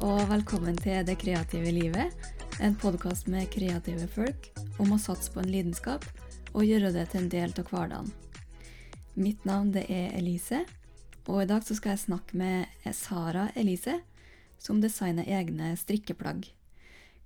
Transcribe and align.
Og 0.00 0.22
velkommen 0.30 0.78
til 0.80 1.02
Det 1.04 1.18
kreative 1.20 1.68
livet, 1.76 2.14
en 2.64 2.72
podkast 2.72 3.26
med 3.28 3.50
kreative 3.52 4.06
folk 4.08 4.46
om 4.80 4.94
å 4.94 4.98
satse 5.00 5.28
på 5.34 5.42
en 5.42 5.50
lidenskap 5.52 6.06
og 6.54 6.64
gjøre 6.64 6.88
det 6.94 7.02
til 7.10 7.20
en 7.20 7.28
del 7.34 7.52
av 7.52 7.68
hverdagen. 7.68 8.08
Mitt 9.20 9.44
navn 9.44 9.74
det 9.74 9.82
er 9.92 10.16
Elise, 10.16 10.62
og 11.28 11.42
i 11.42 11.50
dag 11.52 11.68
så 11.68 11.76
skal 11.76 11.92
jeg 11.92 12.04
snakke 12.06 12.40
med 12.40 12.96
Sara 12.96 13.50
Elise, 13.52 13.98
som 14.56 14.80
designer 14.80 15.28
egne 15.28 15.74
strikkeplagg. 15.76 16.48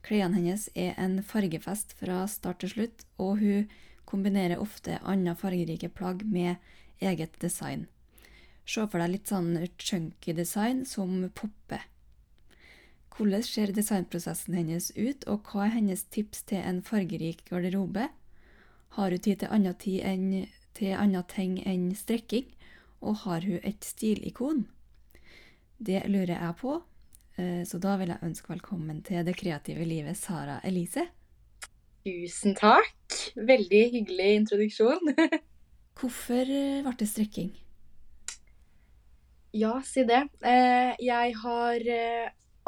Klærne 0.02 0.40
hennes 0.40 0.66
er 0.74 0.98
en 0.98 1.20
fargefest 1.22 1.94
fra 2.02 2.24
start 2.26 2.64
til 2.64 2.74
slutt, 2.74 3.06
og 3.22 3.38
hun 3.38 3.70
kombinerer 4.02 4.58
ofte 4.58 4.98
andre 5.06 5.38
fargerike 5.38 5.94
plagg 5.94 6.26
med 6.26 6.58
eget 6.98 7.38
design. 7.38 7.86
Se 8.66 8.82
for 8.82 8.98
deg 8.98 9.14
litt 9.14 9.30
sånn 9.30 9.60
chunky 9.78 10.34
design 10.34 10.82
som 10.88 11.20
popper. 11.38 11.86
Hvordan 13.14 13.44
ser 13.46 13.70
designprosessen 13.70 14.56
hennes 14.58 14.88
ut, 14.96 15.22
og 15.30 15.46
hva 15.46 15.68
er 15.68 15.76
hennes 15.76 16.00
tips 16.10 16.40
til 16.50 16.58
en 16.58 16.80
fargerik 16.82 17.44
garderobe? 17.46 18.08
Har 18.96 19.14
hun 19.14 19.22
tid 19.22 19.38
til 19.38 19.54
annet, 19.54 19.78
tid 19.84 20.00
enn, 20.02 20.48
til 20.74 20.96
annet 20.98 21.30
ting 21.30 21.60
enn 21.62 21.92
strekking, 21.94 22.48
og 22.98 23.22
har 23.22 23.46
hun 23.46 23.62
et 23.62 23.86
stilikon? 23.86 24.66
Det 25.78 26.02
lurer 26.10 26.34
jeg 26.34 26.58
på, 26.58 26.80
eh, 27.38 27.62
så 27.62 27.78
da 27.78 27.94
vil 28.02 28.10
jeg 28.16 28.26
ønske 28.26 28.50
velkommen 28.50 29.02
til 29.06 29.22
Det 29.22 29.36
kreative 29.38 29.86
livet, 29.86 30.18
Sara 30.18 30.58
Elise. 30.66 31.06
Tusen 32.02 32.58
takk. 32.58 32.94
Veldig 33.38 33.88
hyggelig 33.94 34.30
introduksjon. 34.42 35.14
Hvorfor 36.00 36.42
eh, 36.42 36.82
ble 36.82 36.98
det 36.98 37.12
strekking? 37.14 37.54
Ja, 39.54 39.78
si 39.86 40.02
det. 40.02 40.24
Eh, 40.42 40.96
jeg 40.98 41.36
har 41.44 41.92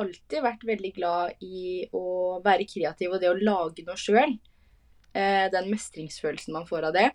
alltid 0.02 0.44
vært 0.44 0.66
veldig 0.68 0.92
glad 0.96 1.44
i 1.44 1.86
å 1.96 2.40
være 2.44 2.66
kreativ 2.68 3.14
og 3.14 3.22
det 3.22 3.30
å 3.30 3.38
lage 3.38 3.84
noe 3.86 3.98
sjøl. 4.00 4.36
Eh, 5.16 5.46
den 5.52 5.70
mestringsfølelsen 5.72 6.56
man 6.56 6.68
får 6.68 6.90
av 6.90 6.96
det. 6.96 7.08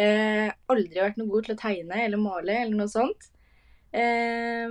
Eh, 0.00 0.50
aldri 0.72 0.98
vært 0.98 1.20
noe 1.20 1.30
god 1.30 1.46
til 1.46 1.54
å 1.54 1.60
tegne 1.60 2.00
eller 2.02 2.20
male 2.20 2.58
eller 2.64 2.76
noe 2.80 2.90
sånt. 2.90 3.30
Eh, 3.94 4.66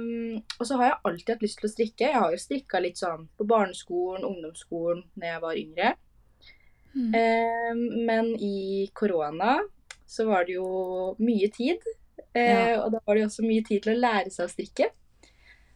og 0.59 0.67
så 0.67 0.80
har 0.80 0.89
jeg 0.89 1.02
alltid 1.09 1.33
hatt 1.36 1.45
lyst 1.45 1.61
til 1.61 1.70
å 1.70 1.73
strikke. 1.73 2.09
Jeg 2.09 2.20
har 2.20 2.33
jo 2.33 2.42
strikka 2.42 2.81
litt 2.83 3.00
sånn 3.00 3.30
på 3.38 3.47
barneskolen, 3.47 4.25
ungdomsskolen, 4.27 5.05
når 5.16 5.30
jeg 5.30 5.44
var 5.45 5.61
yngre. 5.61 5.94
Mm. 6.94 7.14
Eh, 7.17 7.72
men 8.09 8.33
i 8.36 8.89
korona 8.94 9.58
så 10.05 10.27
var 10.27 10.45
det 10.45 10.58
jo 10.58 11.16
mye 11.23 11.50
tid. 11.55 11.80
Eh, 12.33 12.73
ja. 12.73 12.83
Og 12.83 12.92
da 12.94 13.00
var 13.00 13.16
det 13.16 13.23
jo 13.23 13.30
også 13.31 13.48
mye 13.48 13.64
tid 13.66 13.86
til 13.86 13.95
å 13.95 14.02
lære 14.03 14.33
seg 14.33 14.50
å 14.50 14.52
strikke. 14.52 14.92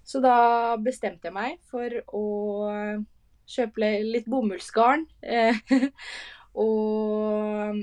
Så 0.08 0.22
da 0.24 0.78
bestemte 0.80 1.28
jeg 1.28 1.36
meg 1.36 1.58
for 1.68 1.92
å 2.16 2.26
kjøpe 3.48 3.92
litt 4.08 4.28
bomullsgarn. 4.32 5.06
Eh, 5.22 5.58
og 6.68 7.82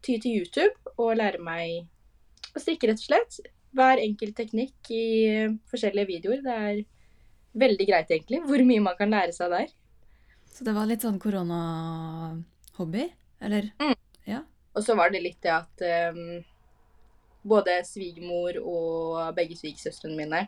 ty 0.00 0.16
til 0.16 0.40
YouTube 0.40 0.94
og 0.96 1.18
lære 1.20 1.40
meg 1.44 2.54
å 2.56 2.62
strikke, 2.62 2.88
rett 2.90 3.02
og 3.02 3.08
slett. 3.08 3.40
Hver 3.76 4.00
enkelt 4.02 4.34
teknikk 4.38 4.90
i 4.94 5.04
forskjellige 5.70 6.08
videoer. 6.08 6.40
Det 6.44 6.56
er 6.70 6.80
veldig 7.60 7.86
greit, 7.86 8.10
egentlig, 8.10 8.40
hvor 8.46 8.64
mye 8.66 8.86
man 8.86 8.96
kan 8.98 9.12
lære 9.12 9.34
seg 9.36 9.52
der. 9.52 9.74
Så 10.50 10.64
det 10.66 10.74
var 10.74 10.88
litt 10.88 11.04
sånn 11.04 11.20
koronahobby, 11.22 13.04
eller? 13.44 13.68
Mm. 13.82 13.98
Ja. 14.26 14.40
Og 14.74 14.86
så 14.86 14.96
var 14.98 15.12
det 15.12 15.22
litt 15.22 15.38
det 15.44 15.52
at 15.54 15.84
um, 16.14 16.40
både 17.46 17.80
svigermor 17.86 18.58
og 18.60 19.36
begge 19.36 19.58
svigersøstrene 19.58 20.18
mine 20.18 20.42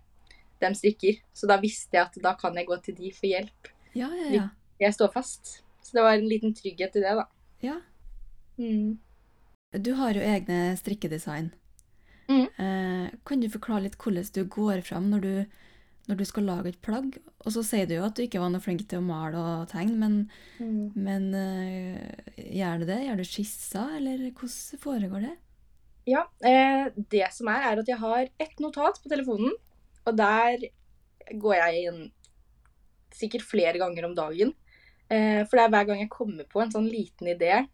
de 0.62 0.78
strikker. 0.78 1.20
Så 1.36 1.48
da 1.50 1.58
visste 1.62 1.98
jeg 1.98 2.06
at 2.06 2.18
da 2.24 2.34
kan 2.38 2.56
jeg 2.58 2.68
gå 2.68 2.78
til 2.84 2.98
de 2.98 3.12
for 3.14 3.28
hjelp. 3.30 3.72
Ja, 3.92 4.08
ja, 4.16 4.28
ja. 4.32 4.48
Jeg 4.82 4.96
står 4.96 5.12
fast. 5.14 5.58
Så 5.82 5.96
det 5.96 6.04
var 6.04 6.18
en 6.18 6.28
liten 6.30 6.54
trygghet 6.56 6.96
i 6.96 7.02
det, 7.04 7.16
da. 7.18 7.26
Ja. 7.62 7.80
Mm. 8.58 8.98
Du 9.82 9.92
har 9.98 10.14
jo 10.16 10.22
egne 10.24 10.76
strikkedesign. 10.78 11.52
Mm. 12.28 12.46
Eh, 12.46 13.10
kan 13.26 13.42
du 13.42 13.50
forklare 13.52 13.88
litt 13.88 13.98
hvordan 14.00 14.30
du 14.34 14.42
går 14.48 14.82
fram 14.86 15.08
når 15.10 15.24
du, 15.24 15.32
når 16.08 16.20
du, 16.20 16.24
skal 16.28 16.46
lage 16.48 16.72
et 16.72 16.82
plagg? 16.84 17.16
Og 17.42 17.54
så 17.56 17.64
sier 17.66 17.88
du 17.88 17.96
jo 17.96 18.06
at 18.06 18.16
du 18.16 18.24
ikke 18.24 18.40
var 18.42 18.52
noe 18.52 18.62
flink 18.62 18.84
til 18.88 19.02
å 19.02 19.06
male 19.06 19.40
og 19.40 19.70
tegne, 19.72 19.96
men, 19.98 20.18
mm. 20.60 20.92
men 20.94 21.30
eh, 21.38 22.44
gjør 22.60 22.82
du 22.82 22.88
det? 22.92 23.00
Gjør 23.06 23.22
du 23.22 23.26
skisser, 23.26 23.96
eller 23.98 24.28
hvordan 24.30 24.82
foregår 24.82 25.26
det? 25.26 25.34
Ja, 26.10 26.24
eh, 26.46 26.88
det 27.14 27.28
som 27.34 27.50
er, 27.52 27.68
er 27.70 27.82
at 27.82 27.90
jeg 27.90 28.00
har 28.00 28.26
ett 28.42 28.62
notat 28.62 28.98
på 29.02 29.10
telefonen 29.10 29.54
og 30.06 30.16
der 30.18 30.66
går 31.38 31.56
jeg 31.58 31.86
inn 31.90 32.02
sikkert 33.12 33.44
flere 33.46 33.78
ganger 33.80 34.08
om 34.08 34.16
dagen. 34.16 34.52
Eh, 35.12 35.42
for 35.46 35.58
det 35.58 35.64
er 35.64 35.72
hver 35.74 35.88
gang 35.90 36.02
jeg 36.02 36.12
kommer 36.12 36.46
på 36.48 36.62
en 36.62 36.72
sånn 36.72 36.88
liten 36.88 37.28
idé, 37.34 37.64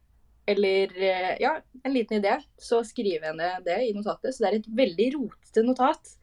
eller 0.49 0.94
eh, 0.97 1.34
ja, 1.43 1.55
en 1.84 1.94
liten 1.94 2.19
idé, 2.19 2.38
så 2.59 2.81
skriver 2.87 3.28
jeg 3.28 3.38
ned 3.38 3.69
det 3.69 3.78
i 3.87 3.93
notatet. 3.97 4.34
Så 4.34 4.43
det 4.43 4.50
er 4.50 4.59
et 4.59 4.72
veldig 4.81 5.11
rotete 5.19 5.65
notat, 5.67 6.17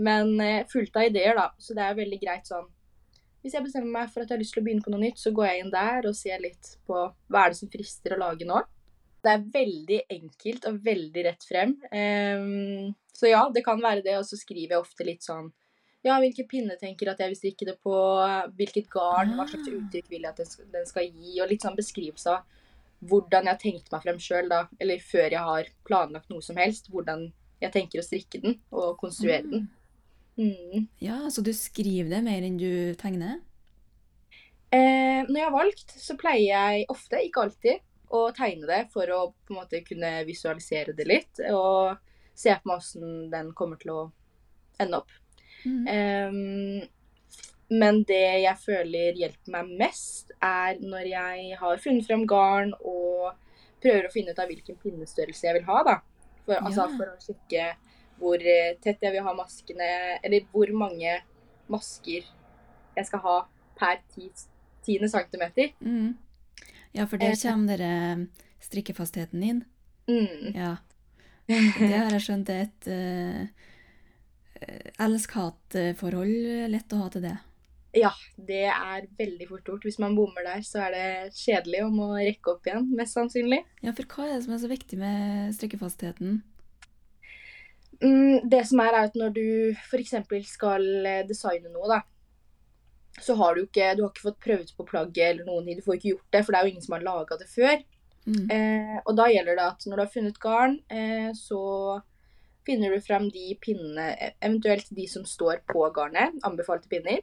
men 0.00 0.34
eh, 0.44 0.66
fullt 0.70 0.98
av 0.98 1.08
ideer, 1.08 1.38
da. 1.38 1.48
Så 1.62 1.76
det 1.78 1.86
er 1.86 1.98
veldig 1.98 2.20
greit 2.22 2.50
sånn 2.50 2.68
Hvis 3.40 3.54
jeg 3.56 3.64
bestemmer 3.64 3.94
meg 3.94 4.10
for 4.12 4.20
at 4.20 4.28
jeg 4.28 4.36
har 4.36 4.42
lyst 4.42 4.52
til 4.52 4.60
å 4.60 4.64
begynne 4.66 4.84
på 4.84 4.92
noe 4.92 5.00
nytt, 5.00 5.20
så 5.20 5.32
går 5.32 5.46
jeg 5.48 5.62
inn 5.62 5.72
der 5.72 6.08
og 6.10 6.16
ser 6.18 6.42
litt 6.42 6.74
på 6.84 6.96
hva 7.08 7.44
er 7.44 7.54
det 7.54 7.56
som 7.62 7.70
frister 7.72 8.12
å 8.12 8.20
lage 8.20 8.44
nå. 8.44 8.58
Det 9.20 9.32
er 9.32 9.48
veldig 9.54 9.98
enkelt 10.16 10.66
og 10.70 10.78
veldig 10.84 11.24
rett 11.26 11.46
frem. 11.48 11.74
Um, 11.92 12.92
så 13.16 13.32
ja, 13.32 13.42
det 13.52 13.64
kan 13.66 13.82
være 13.82 14.04
det. 14.06 14.16
Og 14.20 14.28
så 14.28 14.38
skriver 14.40 14.76
jeg 14.76 14.84
ofte 14.84 15.06
litt 15.08 15.26
sånn 15.26 15.50
Ja, 16.06 16.16
hvilken 16.22 16.48
pinne 16.48 16.78
tenker 16.80 17.10
at 17.12 17.20
jeg 17.20 17.32
vil 17.32 17.40
strikke 17.40 17.68
det 17.68 17.76
på? 17.84 17.96
Hvilket 18.56 18.88
garn? 18.92 19.34
Hva 19.36 19.44
slags 19.50 19.68
ah. 19.68 19.76
uttrykk 19.80 20.08
vil 20.14 20.24
jeg 20.24 20.32
at 20.32 20.56
den 20.72 20.88
skal 20.88 21.10
gi? 21.10 21.34
Og 21.42 21.50
litt 21.50 21.66
sånn 21.66 21.76
beskrivelse 21.76 22.38
av 22.38 22.56
hvordan 23.08 23.46
jeg 23.46 23.54
har 23.54 23.60
tenkt 23.60 23.92
meg 23.92 24.02
frem 24.04 24.18
sjøl, 24.20 24.48
da. 24.48 24.64
Eller 24.80 25.04
før 25.04 25.28
jeg 25.28 25.44
har 25.50 25.68
planlagt 25.88 26.32
noe 26.32 26.44
som 26.44 26.58
helst. 26.60 26.90
Hvordan 26.92 27.28
jeg 27.60 27.74
tenker 27.74 28.00
å 28.00 28.04
strikke 28.04 28.40
den 28.40 28.56
og 28.72 28.96
konstruere 29.00 29.44
den. 29.44 29.68
Mm. 30.40 30.88
Ja, 31.04 31.18
så 31.28 31.44
du 31.44 31.52
skriver 31.56 32.08
det 32.14 32.22
mer 32.24 32.44
enn 32.46 32.56
du 32.60 32.96
tegner? 33.00 33.40
Eh, 34.70 35.26
når 35.26 35.36
jeg 35.36 35.46
har 35.46 35.54
valgt, 35.54 35.94
så 35.98 36.16
pleier 36.18 36.46
jeg 36.46 36.86
ofte, 36.92 37.20
ikke 37.26 37.44
alltid, 37.44 37.82
å 38.10 38.22
tegne 38.34 38.66
det 38.66 38.80
for 38.92 39.10
å 39.14 39.20
på 39.32 39.54
en 39.54 39.60
måte 39.60 39.82
kunne 39.86 40.12
visualisere 40.28 40.94
det 40.96 41.06
litt. 41.08 41.42
Og 41.54 41.96
se 42.34 42.54
på 42.56 42.70
meg 42.70 42.80
åssen 42.80 43.28
den 43.32 43.52
kommer 43.56 43.80
til 43.80 43.92
å 43.94 44.00
ende 44.80 45.02
opp. 45.02 45.12
Mm. 45.64 45.84
Um, 45.86 46.88
men 47.70 48.00
det 48.08 48.24
jeg 48.42 48.56
føler 48.64 49.18
hjelper 49.20 49.54
meg 49.54 49.74
mest, 49.78 50.32
er 50.42 50.80
når 50.82 51.06
jeg 51.12 51.60
har 51.60 51.82
funnet 51.82 52.08
frem 52.08 52.24
garn 52.28 52.72
og 52.80 53.30
prøver 53.80 54.08
å 54.08 54.12
finne 54.12 54.34
ut 54.34 54.42
av 54.42 54.50
hvilken 54.50 54.78
pinnestørrelse 54.80 55.46
jeg 55.46 55.58
vil 55.60 55.68
ha. 55.68 55.82
da. 55.86 55.96
For, 56.46 56.56
ja. 56.56 56.64
altså, 56.66 56.88
for 56.96 57.12
å 57.12 57.20
sjekke 57.22 57.68
hvor 58.20 58.42
eh, 58.42 58.74
tett 58.82 59.04
jeg 59.04 59.14
vil 59.14 59.24
ha 59.24 59.36
maskene, 59.36 59.90
eller 60.24 60.48
hvor 60.52 60.72
mange 60.76 61.14
masker 61.70 62.26
jeg 62.96 63.06
skal 63.08 63.22
ha 63.24 63.36
per 63.78 64.02
tiende 64.12 65.08
centimeter. 65.08 65.70
Mm. 65.80 66.18
Ja, 66.96 67.06
for 67.06 67.20
der 67.22 67.34
eh, 67.34 67.42
kommer 67.42 67.78
dere 67.78 68.26
strikkefastheten 68.64 69.42
inn. 69.42 69.64
Mm. 70.10 70.54
Ja. 70.54 70.76
Det 71.50 71.90
har 71.90 72.12
jeg 72.14 72.22
skjønt 72.22 72.50
er 72.52 72.60
et 72.68 72.86
uh, 72.86 73.46
elsk-hat-forhold. 75.02 76.34
Lett 76.70 76.94
å 76.94 77.00
ha 77.00 77.08
til 77.10 77.24
det. 77.24 77.36
Ja, 77.96 78.12
det 78.38 78.68
er 78.70 79.08
veldig 79.18 79.48
fort 79.48 79.66
gjort. 79.66 79.86
Hvis 79.88 79.98
man 79.98 80.14
bommer 80.14 80.46
der, 80.46 80.62
så 80.62 80.84
er 80.86 80.94
det 80.94 81.08
kjedelig 81.34 81.82
om 81.88 81.98
å 82.04 82.12
rekke 82.20 82.52
opp 82.52 82.68
igjen, 82.68 82.86
mest 82.94 83.18
sannsynlig. 83.18 83.64
Ja, 83.82 83.94
for 83.98 84.06
hva 84.06 84.28
er 84.28 84.36
det 84.36 84.44
som 84.44 84.54
er 84.54 84.62
så 84.62 84.70
viktig 84.70 85.00
med 85.00 85.50
strikkefastheten? 85.58 86.38
Mm, 88.00 88.46
det 88.52 88.62
som 88.70 88.84
er, 88.84 88.94
er 88.94 89.10
at 89.10 89.18
når 89.18 89.34
du 89.34 89.46
f.eks. 89.74 90.14
skal 90.52 90.86
designe 91.26 91.72
noe, 91.74 91.90
da, 91.90 92.00
så 93.18 93.34
har 93.40 93.56
du 93.56 93.64
ikke 93.64 93.94
du 93.96 94.04
har 94.04 94.12
ikke 94.12 94.28
fått 94.28 94.44
prøvd 94.44 94.74
på 94.76 94.86
plagget 94.88 95.24
eller 95.26 95.48
noen 95.48 95.66
ting. 95.66 95.80
Du 95.80 95.86
får 95.86 95.98
ikke 95.98 96.12
gjort 96.14 96.36
det, 96.36 96.44
for 96.44 96.52
det 96.52 96.60
er 96.60 96.68
jo 96.68 96.74
ingen 96.74 96.86
som 96.86 96.96
har 96.96 97.06
laga 97.06 97.40
det 97.40 97.48
før. 97.50 97.82
Mm. 98.28 98.46
Eh, 98.54 98.96
og 99.00 99.16
da 99.18 99.26
gjelder 99.32 99.58
det 99.58 99.66
at 99.66 99.88
når 99.88 99.96
du 99.96 100.04
har 100.04 100.14
funnet 100.14 100.40
garn, 100.42 100.78
eh, 100.92 101.30
så 101.36 101.62
finner 102.68 102.92
du 102.92 103.02
frem 103.02 103.26
de 103.32 103.56
pinnene, 103.64 104.06
eventuelt 104.38 104.92
de 104.94 105.06
som 105.10 105.24
står 105.26 105.64
på 105.68 105.82
garnet, 105.96 106.36
anbefalte 106.46 106.90
pinner, 106.92 107.22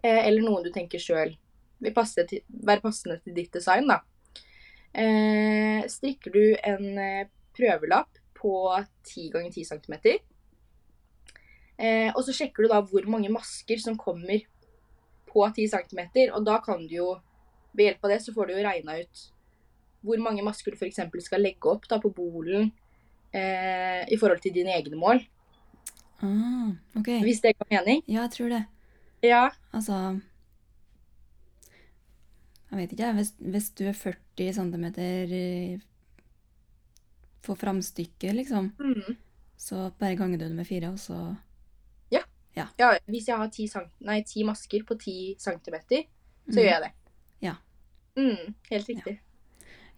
eh, 0.00 0.22
eller 0.26 0.46
noen 0.46 0.64
du 0.64 0.70
tenker 0.72 1.02
sjøl 1.02 1.34
vil 1.80 1.96
passe 1.96 2.24
til, 2.28 2.42
være 2.48 2.84
passende 2.84 3.18
til 3.24 3.36
ditt 3.36 3.52
design, 3.56 3.88
da. 3.90 4.00
Eh, 4.90 5.86
strikker 5.90 6.34
du 6.34 6.42
en 6.66 6.98
eh, 6.98 7.28
prøvelapp 7.56 8.20
på 8.36 8.54
10 9.06 9.30
ganger 9.34 9.52
10 9.54 9.64
cm, 9.70 9.94
eh, 11.78 12.10
og 12.14 12.22
så 12.26 12.34
sjekker 12.36 12.64
du 12.64 12.72
da 12.72 12.80
hvor 12.84 13.06
mange 13.10 13.32
masker 13.32 13.80
som 13.82 13.98
kommer 14.00 14.42
på 15.30 15.44
10 15.54 15.68
cm, 15.72 16.00
og 16.34 16.44
da 16.46 16.58
kan 16.64 16.86
du 16.86 16.94
jo 16.94 17.08
ved 17.74 17.84
hjelp 17.86 18.04
av 18.04 18.10
det 18.10 18.20
så 18.24 18.32
får 18.34 18.46
du 18.50 18.52
jo 18.56 18.64
regna 18.66 18.96
ut 19.00 19.20
hvor 20.02 20.18
mange 20.18 20.42
masker 20.42 20.72
du 20.72 20.78
f.eks. 20.80 20.98
skal 21.26 21.42
legge 21.44 21.68
opp 21.70 21.84
da, 21.88 21.98
på 22.00 22.08
bolen 22.16 22.70
eh, 23.36 24.02
i 24.10 24.16
forhold 24.16 24.40
til 24.42 24.54
dine 24.54 24.72
egne 24.74 24.96
mål. 24.96 25.20
Ah, 26.24 26.70
okay. 26.96 27.20
Hvis 27.24 27.40
det 27.44 27.54
ga 27.58 27.66
mening? 27.70 28.02
Ja, 28.08 28.22
jeg 28.26 28.32
tror 28.34 28.48
det. 28.52 28.62
Ja. 29.22 29.42
Altså 29.72 30.18
Jeg 32.70 32.78
vet 32.78 32.92
ikke. 32.94 33.12
Hvis, 33.18 33.32
hvis 33.38 33.70
du 33.76 33.84
er 33.90 33.96
40 33.98 34.52
cm 34.56 34.84
for 37.42 37.56
framstykket, 37.58 38.34
liksom, 38.36 38.72
Mm. 38.78 39.16
så 39.56 39.90
bare 39.98 40.16
ganger 40.16 40.38
du 40.38 40.44
det 40.44 40.54
med 40.56 40.66
fire, 40.66 40.88
og 40.92 40.98
så 40.98 41.36
ja. 42.56 42.66
Hvis 43.06 43.28
jeg 43.30 43.38
har 43.40 43.50
ti, 43.54 43.66
nei, 44.06 44.20
ti 44.26 44.44
masker 44.46 44.84
på 44.86 44.96
ti 45.00 45.16
centimeter, 45.38 46.06
så 46.50 46.56
Mm. 46.56 46.62
gjør 46.62 46.72
jeg 46.72 46.82
det. 46.82 46.92
Ja. 47.46 47.54
Mm, 48.16 48.54
helt 48.70 48.88
riktig. 48.88 49.20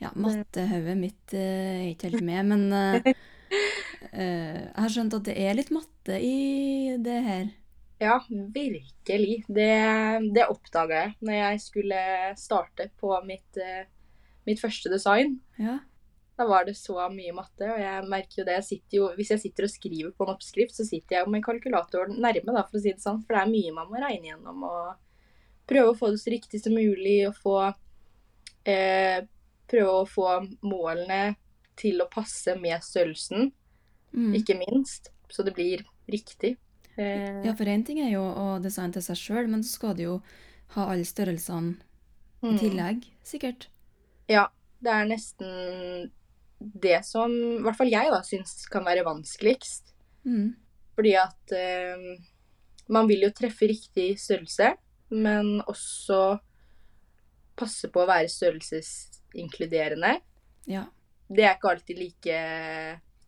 Ja, 0.03 0.11
mattehodet 0.19 0.97
mitt 0.99 1.33
eh, 1.33 1.87
er 1.87 1.91
ikke 1.93 2.11
helt 2.11 2.25
med, 2.27 2.45
men 2.51 2.63
uh, 2.75 2.97
uh, 2.99 3.13
jeg 4.73 4.83
har 4.83 4.93
skjønt 4.93 5.15
at 5.15 5.29
det 5.29 5.37
er 5.39 5.55
litt 5.55 5.71
matte 5.75 6.19
i 6.19 6.97
det 6.99 7.19
her. 7.23 7.45
Ja, 8.03 8.17
virkelig. 8.29 9.45
Det, 9.47 9.71
det 10.35 10.49
oppdaga 10.51 11.05
jeg 11.05 11.15
når 11.23 11.39
jeg 11.39 11.63
skulle 11.63 12.03
starte 12.41 12.89
på 12.99 13.15
mitt, 13.29 13.63
uh, 13.63 13.87
mitt 14.49 14.61
første 14.61 14.91
design. 14.91 15.39
Ja. 15.57 15.79
Da 16.39 16.47
var 16.49 16.65
det 16.65 16.75
så 16.79 16.97
mye 17.13 17.35
matte, 17.37 17.67
og 17.69 17.81
jeg 17.81 18.09
merker 18.09 18.41
jo 18.41 18.45
det. 18.49 18.55
Jeg 18.61 18.65
sitter 18.65 18.97
jo, 18.99 19.09
hvis 19.19 19.31
jeg 19.35 19.43
sitter 19.43 19.67
og 19.67 19.73
skriver 19.73 20.13
på 20.17 20.25
en 20.25 20.33
oppskrift, 20.33 20.75
så 20.75 20.87
sitter 20.89 21.19
jeg 21.19 21.29
med 21.31 21.45
kalkulatoren 21.45 22.17
nærme, 22.25 22.55
da, 22.57 22.65
for 22.65 22.79
å 22.79 22.83
si 22.83 22.95
det 22.95 23.05
sånn. 23.05 23.21
For 23.27 23.37
det 23.37 23.43
er 23.43 23.53
mye 23.53 23.75
man 23.77 23.91
må 23.91 24.01
regne 24.01 24.31
gjennom 24.31 24.65
og 24.65 24.95
prøve 25.69 25.93
å 25.93 25.99
få 25.99 26.11
det 26.15 26.23
så 26.23 26.33
riktig 26.33 26.63
som 26.65 26.75
mulig, 26.77 27.19
og 27.29 27.37
få 27.43 27.57
eh, 28.69 29.23
Prøve 29.73 29.93
å 30.03 30.05
få 30.05 30.27
målene 30.69 31.35
til 31.81 32.03
å 32.05 32.09
passe 32.13 32.53
med 32.61 32.83
størrelsen, 32.85 33.53
Mm. 34.13 34.35
ikke 34.37 34.59
minst. 34.59 35.09
Så 35.33 35.43
det 35.43 35.55
blir 35.57 35.81
riktig. 36.07 36.59
Eh, 36.97 37.41
Ja, 37.47 37.55
for 37.57 37.65
én 37.65 37.87
ting 37.87 38.01
er 38.01 38.11
jo 38.11 38.21
å 38.21 38.61
designe 38.61 38.93
til 38.93 39.03
seg 39.03 39.17
sjøl, 39.17 39.49
men 39.49 39.63
så 39.63 39.79
skal 39.79 39.95
du 39.97 40.03
jo 40.03 40.23
ha 40.75 40.91
alle 40.93 41.05
størrelsene 41.09 41.79
i 42.43 42.53
mm. 42.53 42.59
tillegg, 42.61 43.07
sikkert. 43.25 43.69
Ja, 44.29 44.49
det 44.85 44.93
er 44.93 45.09
nesten 45.09 46.11
det 46.63 47.01
som 47.07 47.33
i 47.33 47.63
hvert 47.65 47.79
fall 47.79 47.91
jeg 47.93 48.13
da 48.13 48.21
syns 48.27 48.67
kan 48.73 48.85
være 48.87 49.05
vanskeligst. 49.07 49.93
Mm. 50.25 50.55
Fordi 50.97 51.13
at 51.19 51.55
eh, 51.57 52.07
man 52.93 53.09
vil 53.09 53.27
jo 53.27 53.33
treffe 53.35 53.69
riktig 53.71 54.15
størrelse, 54.21 54.73
men 55.13 55.61
også 55.69 56.39
passe 57.59 57.89
på 57.93 58.03
å 58.03 58.09
være 58.09 58.31
størrelsesinkluderende. 58.33 60.17
Ja. 60.71 60.87
Det 61.33 61.45
er 61.47 61.57
ikke 61.57 61.73
alltid 61.73 62.01
like 62.01 62.39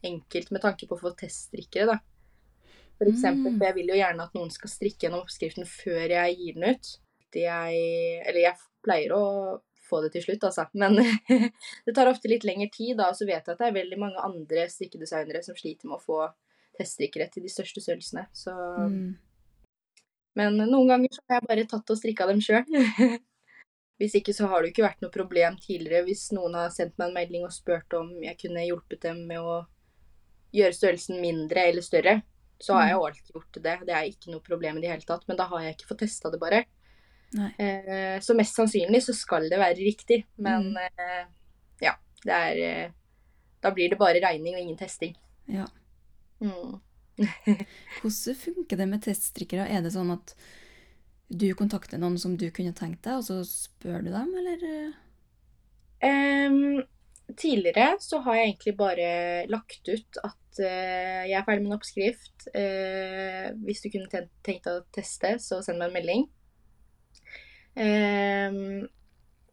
enkelt 0.05 0.51
med 0.53 0.65
tanke 0.65 0.89
på 0.89 0.97
å 0.97 1.01
få 1.01 1.15
teststrikkere, 1.17 1.95
da. 1.95 1.99
For 2.99 3.11
eksempel, 3.11 3.53
Mm. 3.53 3.59
for 3.59 3.67
jeg 3.67 3.75
vil 3.75 3.89
jo 3.89 3.95
gjerne 3.99 4.23
at 4.23 4.35
noen 4.37 4.51
skal 4.53 4.71
strikke 4.71 5.07
gjennom 5.07 5.25
oppskriften 5.25 5.67
før 5.67 6.09
jeg 6.15 6.37
gir 6.39 6.55
den 6.55 6.75
ut. 6.75 6.99
Jeg, 7.35 8.23
eller 8.29 8.41
jeg 8.41 8.55
pleier 8.85 9.11
å 9.17 9.61
få 9.89 10.01
det 10.05 10.13
til 10.15 10.25
slutt, 10.27 10.47
altså. 10.49 10.65
Men 10.75 10.97
det 11.87 11.95
tar 11.97 12.11
ofte 12.11 12.31
litt 12.31 12.47
lengre 12.47 12.71
tid, 12.73 12.97
da. 13.01 13.11
Og 13.11 13.19
så 13.19 13.29
vet 13.29 13.43
jeg 13.43 13.55
at 13.55 13.61
det 13.61 13.69
er 13.69 13.77
veldig 13.77 14.01
mange 14.01 14.25
andre 14.25 14.67
strikkedesignere 14.73 15.43
som 15.47 15.57
sliter 15.59 15.91
med 15.91 15.99
å 15.99 16.05
få 16.05 16.25
teststrikkere 16.79 17.29
til 17.31 17.45
de 17.47 17.53
største 17.53 17.85
størrelsene. 17.85 18.27
Så 18.35 18.55
Mm. 18.55 19.15
men 20.35 20.57
noen 20.67 20.89
ganger 20.91 21.13
så 21.15 21.23
har 21.29 21.39
jeg 21.39 21.49
bare 21.49 21.67
tatt 21.71 21.91
og 21.91 21.99
strikka 22.01 22.27
dem 22.27 22.41
sjøl. 22.43 22.65
Hvis 24.03 24.17
ikke 24.19 24.35
så 24.35 24.49
har 24.51 24.61
det 24.61 24.73
jo 24.73 24.75
ikke 24.75 24.89
vært 24.89 25.03
noe 25.05 25.15
problem 25.15 25.57
tidligere 25.63 26.03
hvis 26.09 26.25
noen 26.35 26.57
har 26.59 26.73
sendt 26.75 26.97
meg 26.99 27.13
en 27.13 27.15
melding 27.15 27.45
og 27.47 27.53
spurt 27.55 27.95
om 27.95 28.09
jeg 28.25 28.35
kunne 28.41 28.65
hjulpet 28.67 29.05
dem 29.07 29.21
med 29.29 29.39
å 29.39 29.61
gjøre 30.55 30.75
størrelsen 30.75 31.21
mindre 31.23 31.69
eller 31.71 31.85
større. 31.87 32.17
Så 32.59 32.75
har 32.75 32.89
jeg 32.89 32.97
jo 32.97 33.05
alltid 33.07 33.31
gjort 33.37 33.61
det. 33.63 33.77
Det 33.87 33.95
er 33.95 34.09
ikke 34.09 34.33
noe 34.33 34.43
problem 34.43 34.79
i 34.79 34.83
det 34.83 34.91
hele 34.91 35.07
tatt. 35.07 35.23
Men 35.31 35.39
da 35.39 35.47
har 35.51 35.63
jeg 35.63 35.77
ikke 35.77 35.89
fått 35.93 36.03
testa 36.03 36.31
det, 36.31 36.41
bare. 36.43 36.65
Eh, 37.35 38.21
så 38.23 38.35
mest 38.39 38.55
sannsynlig 38.55 39.03
så 39.03 39.15
skal 39.17 39.49
det 39.51 39.59
være 39.59 39.81
riktig. 39.83 40.25
Men 40.37 40.73
Mm. 40.73 40.77
eh, 40.77 41.25
ja, 41.83 41.95
det 42.25 42.33
er 42.33 42.61
eh, 42.65 42.91
Da 43.65 43.71
blir 43.73 43.89
det 43.89 43.99
bare 43.99 44.21
regning 44.21 44.55
og 44.55 44.61
ingen 44.61 44.77
testing. 44.77 45.15
Ja. 45.49 45.65
Mm. 46.41 46.81
Hvordan 48.03 48.37
funker 48.37 48.77
det 48.77 48.89
med 48.89 49.03
teststrikkere? 49.03 49.65
Er 49.71 49.81
det 49.83 49.93
sånn 49.95 50.11
at 50.13 50.35
du 51.33 51.47
kontakter 51.57 51.99
noen 51.99 52.19
som 52.21 52.37
du 52.37 52.51
kunne 52.51 52.75
tenkt 52.77 53.03
deg, 53.07 53.17
og 53.17 53.25
så 53.25 53.39
spør 53.49 54.05
du 54.05 54.11
dem, 54.13 54.35
eller? 54.37 54.93
Um, 56.05 56.83
tidligere 57.41 57.95
så 58.05 58.21
har 58.27 58.37
jeg 58.37 58.49
egentlig 58.51 58.77
bare 58.77 59.09
lagt 59.49 59.89
ut 59.89 60.19
at 60.21 60.61
uh, 60.61 61.23
jeg 61.25 61.39
er 61.39 61.47
ferdig 61.47 61.65
med 61.65 61.73
en 61.73 61.79
oppskrift. 61.79 62.49
Uh, 62.53 63.49
hvis 63.65 63.81
du 63.81 63.89
kunne 63.95 64.11
tenkt 64.45 64.67
deg 64.69 64.73
å 64.75 64.85
teste, 64.93 65.39
så 65.41 65.63
send 65.65 65.81
meg 65.81 65.89
en 65.89 65.97
melding. 65.97 66.27
Em, 67.75 68.85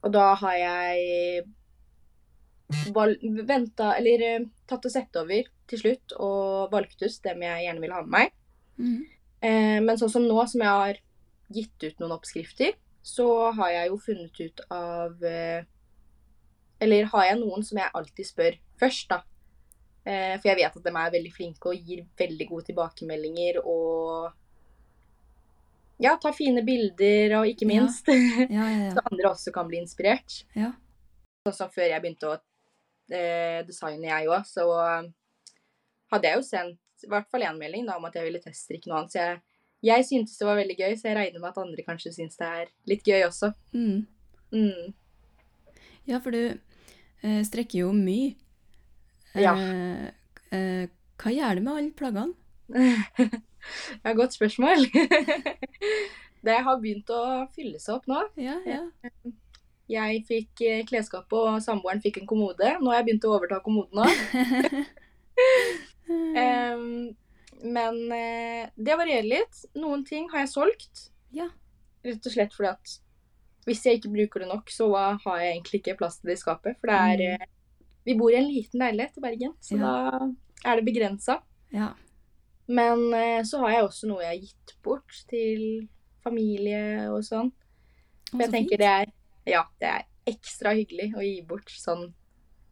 og 0.01 0.13
da 0.13 0.27
har 0.37 0.57
jeg 0.59 1.45
venta, 3.47 3.95
eller 3.97 4.25
eh, 4.25 4.45
tatt 4.69 4.85
og 4.85 4.93
sett 4.93 5.17
over 5.19 5.49
til 5.69 5.81
slutt 5.81 6.13
og 6.19 6.71
valgt 6.71 7.01
ut 7.01 7.23
dem 7.25 7.43
jeg 7.45 7.65
gjerne 7.65 7.83
vil 7.83 7.95
ha 7.95 8.03
med 8.05 8.13
meg. 8.15 8.37
Mm. 8.77 9.01
Eh, 9.41 9.79
men 9.83 9.97
sånn 9.99 10.13
som 10.13 10.27
nå, 10.27 10.37
som 10.47 10.63
jeg 10.63 10.77
har 10.83 11.01
gitt 11.51 11.83
ut 11.83 11.99
noen 11.99 12.15
oppskrifter, 12.15 12.77
så 13.01 13.51
har 13.57 13.73
jeg 13.73 13.89
jo 13.89 13.97
funnet 14.01 14.41
ut 14.45 14.61
av 14.69 15.23
eh, 15.25 15.63
Eller 16.81 17.07
har 17.09 17.25
jeg 17.25 17.39
noen 17.39 17.63
som 17.65 17.77
jeg 17.77 17.93
alltid 17.97 18.25
spør 18.25 18.57
først, 18.81 19.09
da. 19.09 19.21
Eh, 20.05 20.37
for 20.37 20.49
jeg 20.49 20.57
vet 20.57 20.77
at 20.77 20.85
de 20.85 20.93
er 20.93 21.13
veldig 21.13 21.33
flinke 21.33 21.69
og 21.69 21.89
gir 21.89 22.05
veldig 22.17 22.47
gode 22.49 22.69
tilbakemeldinger 22.71 23.59
og 23.61 24.31
Ja, 26.01 26.15
ta 26.17 26.31
fine 26.33 26.63
bilder, 26.65 27.37
og 27.39 27.49
ikke 27.49 27.67
minst. 27.69 28.07
Ja, 28.57 28.67
Så 28.95 29.03
andre 29.05 29.29
også 29.29 29.53
kan 29.53 29.67
bli 29.69 29.81
inspirert. 29.81 30.41
Ja. 30.57 30.71
Som 31.53 31.69
før 31.73 31.89
jeg 31.89 32.01
begynte 32.01 32.29
å 32.29 32.37
eh, 33.13 33.61
designe, 33.67 34.09
jeg 34.09 34.29
òg, 34.29 34.47
så 34.49 34.65
eh, 34.81 35.11
hadde 36.13 36.31
jeg 36.31 36.39
jo 36.39 36.47
sendt 36.47 37.05
i 37.05 37.09
hvert 37.09 37.29
fall 37.33 37.45
én 37.45 37.57
melding 37.57 37.87
da, 37.87 37.97
om 37.97 38.05
at 38.09 38.17
jeg 38.17 38.27
ville 38.27 38.41
teststrikke 38.41 38.89
noe 38.89 39.01
annet. 39.01 39.13
Så 39.13 39.21
jeg, 39.21 39.41
jeg 39.91 40.07
syntes 40.09 40.37
det 40.37 40.47
var 40.49 40.59
veldig 40.59 40.77
gøy, 40.79 40.95
så 40.97 41.09
jeg 41.09 41.17
regner 41.17 41.43
med 41.43 41.51
at 41.51 41.61
andre 41.61 41.85
kanskje 41.85 42.13
syns 42.17 42.41
det 42.41 42.49
er 42.49 42.73
litt 42.89 43.07
gøy 43.07 43.25
også. 43.27 43.51
Mm. 43.73 44.03
Mm. 44.51 44.93
Ja, 46.09 46.19
for 46.21 46.33
du 46.33 46.41
eh, 46.49 47.41
strekker 47.47 47.85
jo 47.85 47.93
mye. 47.95 48.33
Ja. 49.37 49.53
Eh, 49.55 50.09
eh, 50.57 50.89
hva 51.21 51.33
gjør 51.33 51.57
du 51.57 51.65
med 51.65 51.73
alle 51.77 51.95
plaggene? 51.97 52.33
Ja, 54.03 54.13
godt 54.17 54.33
spørsmål. 54.33 54.87
det 56.47 56.57
har 56.65 56.79
begynt 56.81 57.09
å 57.13 57.21
fylle 57.55 57.79
seg 57.79 57.95
opp 57.99 58.07
nå. 58.09 58.21
Ja, 58.41 58.57
ja. 58.65 58.81
Jeg 59.91 60.21
fikk 60.27 60.61
klesskapet, 60.87 61.33
og 61.35 61.61
samboeren 61.61 61.99
fikk 62.01 62.21
en 62.21 62.27
kommode. 62.29 62.77
Nå 62.79 62.91
har 62.93 63.01
jeg 63.01 63.07
begynt 63.09 63.25
å 63.27 63.33
overta 63.35 63.59
kommoden 63.65 64.05
òg. 64.05 64.11
Men 67.61 67.97
eh, 68.11 68.69
det 68.75 68.95
varierer 68.97 69.27
litt. 69.27 69.59
Noen 69.77 70.03
ting 70.07 70.29
har 70.31 70.45
jeg 70.45 70.53
solgt. 70.53 71.07
Ja. 71.35 71.49
Rett 72.05 72.25
og 72.25 72.33
slett 72.33 72.55
fordi 72.57 72.71
at 72.71 72.95
hvis 73.69 73.83
jeg 73.85 73.99
ikke 73.99 74.09
bruker 74.15 74.41
det 74.41 74.47
nok, 74.49 74.71
så 74.73 74.87
har 74.95 75.41
jeg 75.43 75.51
egentlig 75.57 75.81
ikke 75.83 75.97
plass 75.99 76.17
til 76.17 76.31
det 76.31 76.39
i 76.39 76.41
skapet. 76.41 76.79
For 76.81 76.89
det 76.89 76.95
er 76.97 77.17
Mm. 77.21 77.41
eh, 77.41 77.47
Vi 78.03 78.15
bor 78.17 78.31
i 78.33 78.35
en 78.39 78.47
liten 78.49 78.79
leilighet 78.81 79.17
i 79.17 79.21
Bergen, 79.21 79.51
så 79.61 79.77
Ja. 79.77 79.81
da 79.85 80.71
er 80.71 80.75
det 80.81 80.85
begrensa. 80.87 81.41
ja. 81.71 81.91
Men 82.67 83.13
eh, 83.13 83.41
så 83.47 83.59
har 83.63 83.71
jeg 83.71 83.83
også 83.87 84.07
noe 84.07 84.21
jeg 84.23 84.29
har 84.31 84.41
gitt 84.45 84.75
bort 84.83 85.23
til 85.29 85.87
familie 86.23 87.09
og 87.11 87.23
sånn. 87.25 87.51
For 88.31 88.43
jeg 88.45 88.51
tenker 88.53 88.77
det 88.77 88.87
er, 88.87 89.11
ja, 89.49 89.63
det 89.81 89.87
er 89.89 90.05
ekstra 90.31 90.73
hyggelig 90.77 91.09
å 91.17 91.23
gi 91.25 91.41
bort 91.47 91.71
sånn. 91.73 92.11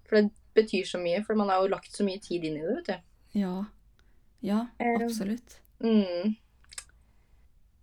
For 0.08 0.22
det 0.22 0.30
betyr 0.56 0.86
så 0.88 1.00
mye, 1.02 1.24
for 1.26 1.36
man 1.36 1.50
har 1.52 1.64
jo 1.64 1.72
lagt 1.74 1.92
så 1.96 2.06
mye 2.06 2.22
tid 2.24 2.46
inn 2.48 2.60
i 2.60 2.62
det, 2.64 2.76
vet 2.78 2.92
du. 2.92 3.42
Ja. 3.42 3.56
Ja, 4.42 4.60
Eh, 4.80 4.96
absolutt. 5.04 5.58
Mm. 5.84 6.38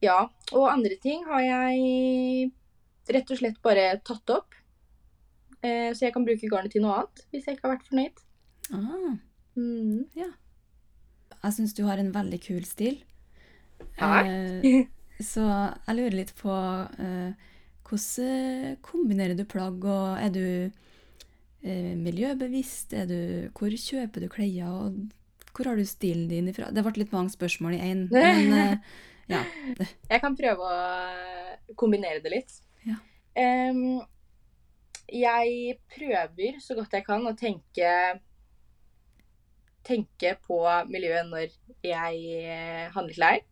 Ja, 0.05 0.29
og 0.53 0.69
andre 0.71 0.97
ting 1.03 1.25
har 1.29 1.43
jeg 1.45 2.53
rett 3.13 3.31
og 3.33 3.39
slett 3.41 3.61
bare 3.65 3.99
tatt 4.05 4.31
opp. 4.33 4.55
Eh, 5.63 5.91
så 5.97 6.07
jeg 6.07 6.15
kan 6.15 6.25
bruke 6.27 6.49
garnet 6.53 6.73
til 6.73 6.83
noe 6.85 6.99
annet 7.01 7.23
hvis 7.33 7.47
jeg 7.49 7.57
ikke 7.57 7.69
har 7.69 7.77
vært 7.77 7.89
fornøyd. 7.91 8.25
Ah, 8.73 9.17
Mm. 9.57 10.05
Jeg 11.47 11.57
syns 11.57 11.75
du 11.77 11.85
har 11.87 12.01
en 12.03 12.13
veldig 12.15 12.41
kul 12.45 12.65
stil. 12.69 13.01
Takk. 13.99 14.29
Eh, 14.29 14.87
så 15.23 15.45
jeg 15.47 15.97
lurer 15.97 16.19
litt 16.19 16.33
på 16.37 16.53
eh, 16.53 17.53
hvordan 17.87 18.77
kombinerer 18.85 19.37
du 19.39 19.45
plagg, 19.49 19.85
og 19.85 20.19
er 20.21 20.33
du 20.35 20.47
eh, 21.67 21.95
miljøbevisst? 21.97 22.97
Er 22.97 23.07
du, 23.11 23.21
hvor 23.57 23.73
kjøper 23.73 24.27
du 24.27 24.31
klær, 24.33 24.73
og 24.73 24.99
hvor 25.57 25.71
har 25.71 25.79
du 25.79 25.87
stilen 25.89 26.29
din 26.29 26.51
ifra? 26.53 26.73
Det 26.75 26.85
ble 26.85 26.99
litt 27.01 27.15
mange 27.15 27.33
spørsmål 27.33 27.79
i 27.79 27.85
én, 27.87 28.05
men 28.13 28.53
eh, 28.53 28.77
ja. 29.35 29.45
Jeg 30.11 30.23
kan 30.23 30.37
prøve 30.39 30.69
å 30.69 31.75
kombinere 31.79 32.21
det 32.25 32.35
litt. 32.35 32.61
Ja. 32.87 32.99
Um, 33.37 34.03
jeg 35.13 35.77
prøver 35.93 36.61
så 36.63 36.75
godt 36.75 36.95
jeg 36.97 37.07
kan 37.07 37.25
å 37.29 37.37
tenke 37.39 37.91
tenke 39.87 40.35
på 40.47 40.59
miljøet 40.91 41.29
når 41.31 41.53
jeg 41.87 42.23
eh, 42.43 42.87
handler 42.95 43.15
klær. 43.19 43.45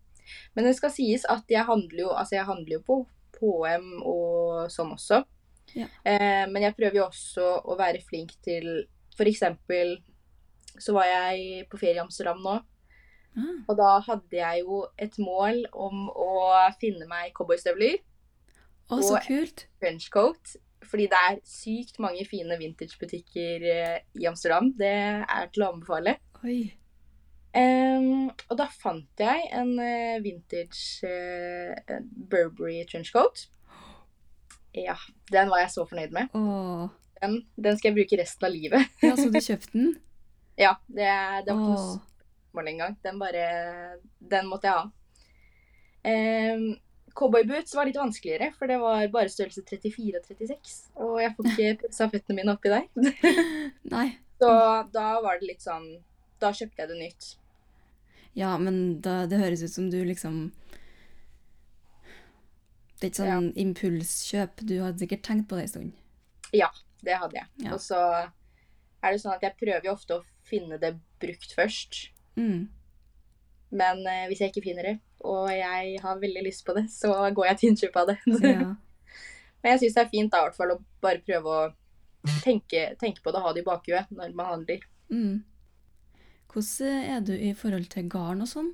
Men 0.56 0.64
det 0.68 0.74
skal 0.78 0.90
sies 0.94 1.24
at 1.30 1.44
jeg 1.52 1.66
handler 1.68 2.06
jo, 2.06 2.10
altså 2.16 2.38
jeg 2.38 2.48
handler 2.48 2.78
jo 2.78 2.82
på 2.88 2.98
HM 3.38 3.88
og 4.08 4.70
sånn 4.72 4.92
også. 4.96 5.22
Ja. 5.74 5.86
Eh, 6.06 6.44
men 6.50 6.62
jeg 6.66 6.76
prøver 6.76 7.00
jo 7.02 7.06
også 7.08 7.48
å 7.64 7.76
være 7.78 8.02
flink 8.06 8.34
til 8.44 8.86
eksempel 9.30 9.96
så 10.80 10.94
var 10.96 11.06
jeg 11.06 11.68
på 11.70 11.78
ferie 11.78 12.00
i 12.00 12.02
Amsterdam 12.02 12.40
nå. 12.42 12.56
Ah, 13.34 13.54
Og 13.68 13.76
da 13.78 13.92
hadde 14.06 14.36
jeg 14.38 14.62
jo 14.62 14.80
et 14.98 15.16
mål 15.22 15.64
om 15.72 16.08
å 16.10 16.28
finne 16.80 17.06
meg 17.10 17.32
cowboystøvler, 17.34 17.98
å, 18.90 18.98
så 19.02 19.16
Og- 19.16 19.26
kult. 19.26 19.66
trenchcoat. 19.80 20.56
Fordi 20.90 21.08
det 21.10 21.20
er 21.30 21.42
sykt 21.48 21.98
mange 22.02 22.24
fine 22.28 22.58
vintagebutikker 22.60 23.66
eh, 23.72 23.98
i 24.20 24.28
Amsterdam. 24.30 24.72
Det 24.78 24.94
er 24.94 25.50
til 25.52 25.66
å 25.66 25.72
anbefale. 25.74 26.18
Oi. 26.44 26.62
Um, 27.54 28.32
og 28.50 28.56
da 28.58 28.66
fant 28.66 29.20
jeg 29.22 29.44
en 29.54 29.76
eh, 29.78 30.16
vintage 30.24 31.06
uh, 31.06 32.00
Burberry 32.02 32.80
trenchcoat. 32.90 33.44
Ja, 34.74 34.96
den 35.30 35.52
var 35.52 35.62
jeg 35.62 35.70
så 35.70 35.84
fornøyd 35.86 36.16
med. 36.16 36.34
Å. 36.34 36.88
Den, 37.20 37.36
den 37.54 37.78
skal 37.78 37.92
jeg 37.92 37.98
bruke 38.00 38.18
resten 38.18 38.48
av 38.48 38.56
livet. 38.56 38.90
Ja, 39.04 39.14
så 39.14 39.28
du 39.30 39.38
kjøpte 39.38 39.76
den? 39.76 39.94
Ja, 40.54 40.76
det, 40.86 41.06
det 41.42 41.50
var 41.50 41.58
ikke 41.58 41.70
noe 41.72 41.78
spørsmål 41.96 42.68
engang. 42.70 42.92
Den 43.02 43.16
bare 43.18 43.46
Den 44.22 44.46
måtte 44.46 44.68
jeg 44.70 44.76
ha. 44.76 44.84
Um, 46.04 46.68
Cowboyboots 47.14 47.74
var 47.78 47.86
litt 47.86 47.98
vanskeligere, 47.98 48.50
for 48.58 48.70
det 48.70 48.80
var 48.82 49.06
bare 49.14 49.30
størrelse 49.30 49.62
34 49.62 50.18
og 50.18 50.26
36. 50.26 50.74
Og 51.04 51.14
jeg 51.22 51.34
får 51.36 51.50
ikke 51.52 51.74
pussa 51.84 52.08
føttene 52.10 52.40
mine 52.40 52.54
oppi 52.56 52.72
der. 52.72 52.88
Nei. 53.94 54.08
Så 54.42 54.50
da 54.94 55.06
var 55.22 55.38
det 55.38 55.46
litt 55.46 55.62
sånn 55.62 55.84
Da 56.42 56.50
kjøpte 56.50 56.82
jeg 56.82 56.90
det 56.90 56.96
nytt. 56.98 57.28
Ja, 58.34 58.56
men 58.58 58.98
da, 59.00 59.22
det 59.30 59.38
høres 59.38 59.62
ut 59.62 59.70
som 59.70 59.86
du 59.92 60.00
liksom 60.02 60.48
Det 62.98 63.06
er 63.06 63.12
ikke 63.12 63.20
sånn 63.20 63.52
impulskjøp. 63.62 64.64
Du 64.66 64.74
hadde 64.82 65.04
sikkert 65.04 65.22
tenkt 65.28 65.46
på 65.48 65.60
det 65.60 65.68
en 65.68 65.72
stund. 65.74 65.94
Det 67.04 67.18
hadde 67.20 67.38
jeg. 67.38 67.50
Ja. 67.66 67.74
Og 67.76 67.82
så 67.82 68.00
er 69.04 69.12
det 69.12 69.20
sånn 69.20 69.36
at 69.36 69.44
jeg 69.44 69.58
prøver 69.60 69.88
jo 69.88 69.94
ofte 69.94 70.18
å 70.18 70.24
finne 70.48 70.78
det 70.80 70.94
brukt 71.22 71.52
først. 71.56 72.08
Mm. 72.40 72.66
Men 73.74 74.04
eh, 74.08 74.26
hvis 74.30 74.40
jeg 74.42 74.52
ikke 74.52 74.64
finner 74.68 74.88
det, 74.88 74.94
og 75.24 75.48
jeg 75.52 76.00
har 76.04 76.20
veldig 76.20 76.42
lyst 76.44 76.64
på 76.66 76.74
det, 76.76 76.86
så 76.92 77.12
går 77.34 77.48
jeg 77.50 77.60
til 77.60 77.72
innkjøp 77.72 78.02
av 78.02 78.12
det. 78.12 78.18
Ja. 78.54 78.74
Men 79.64 79.72
jeg 79.72 79.80
syns 79.80 79.94
det 79.96 80.02
er 80.02 80.12
fint 80.12 80.32
da, 80.32 80.42
i 80.42 80.44
hvert 80.44 80.56
fall 80.58 80.72
å 80.74 80.80
bare 81.00 81.22
prøve 81.24 81.52
å 81.52 81.60
tenke, 82.44 82.82
tenke 83.00 83.22
på 83.24 83.32
det 83.32 83.40
og 83.40 83.46
ha 83.46 83.52
det 83.56 83.62
i 83.62 83.64
bakhuet 83.64 84.10
når 84.12 84.34
man 84.36 84.50
handler. 84.50 84.82
Mm. 85.08 85.38
Hvordan 86.52 87.06
er 87.14 87.22
du 87.24 87.32
i 87.32 87.54
forhold 87.56 87.88
til 87.94 88.10
garn 88.12 88.44
og 88.44 88.50
sånn? 88.50 88.68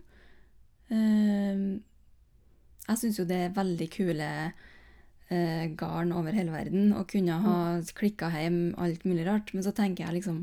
Uh, 0.90 1.78
jeg 2.88 3.00
syns 3.04 3.20
jo 3.20 3.28
det 3.28 3.38
er 3.44 3.54
veldig 3.54 3.88
kule 3.94 4.26
uh, 4.50 5.64
garn 5.78 6.10
over 6.16 6.34
hele 6.34 6.50
verden, 6.54 6.90
og 6.98 7.06
kunne 7.12 7.38
ha 7.46 7.56
klikka 7.96 8.32
hjem 8.34 8.60
alt 8.82 9.06
mulig 9.06 9.28
rart. 9.30 9.54
Men 9.54 9.66
så 9.66 9.74
tenker 9.76 10.08
jeg 10.08 10.18
liksom 10.18 10.42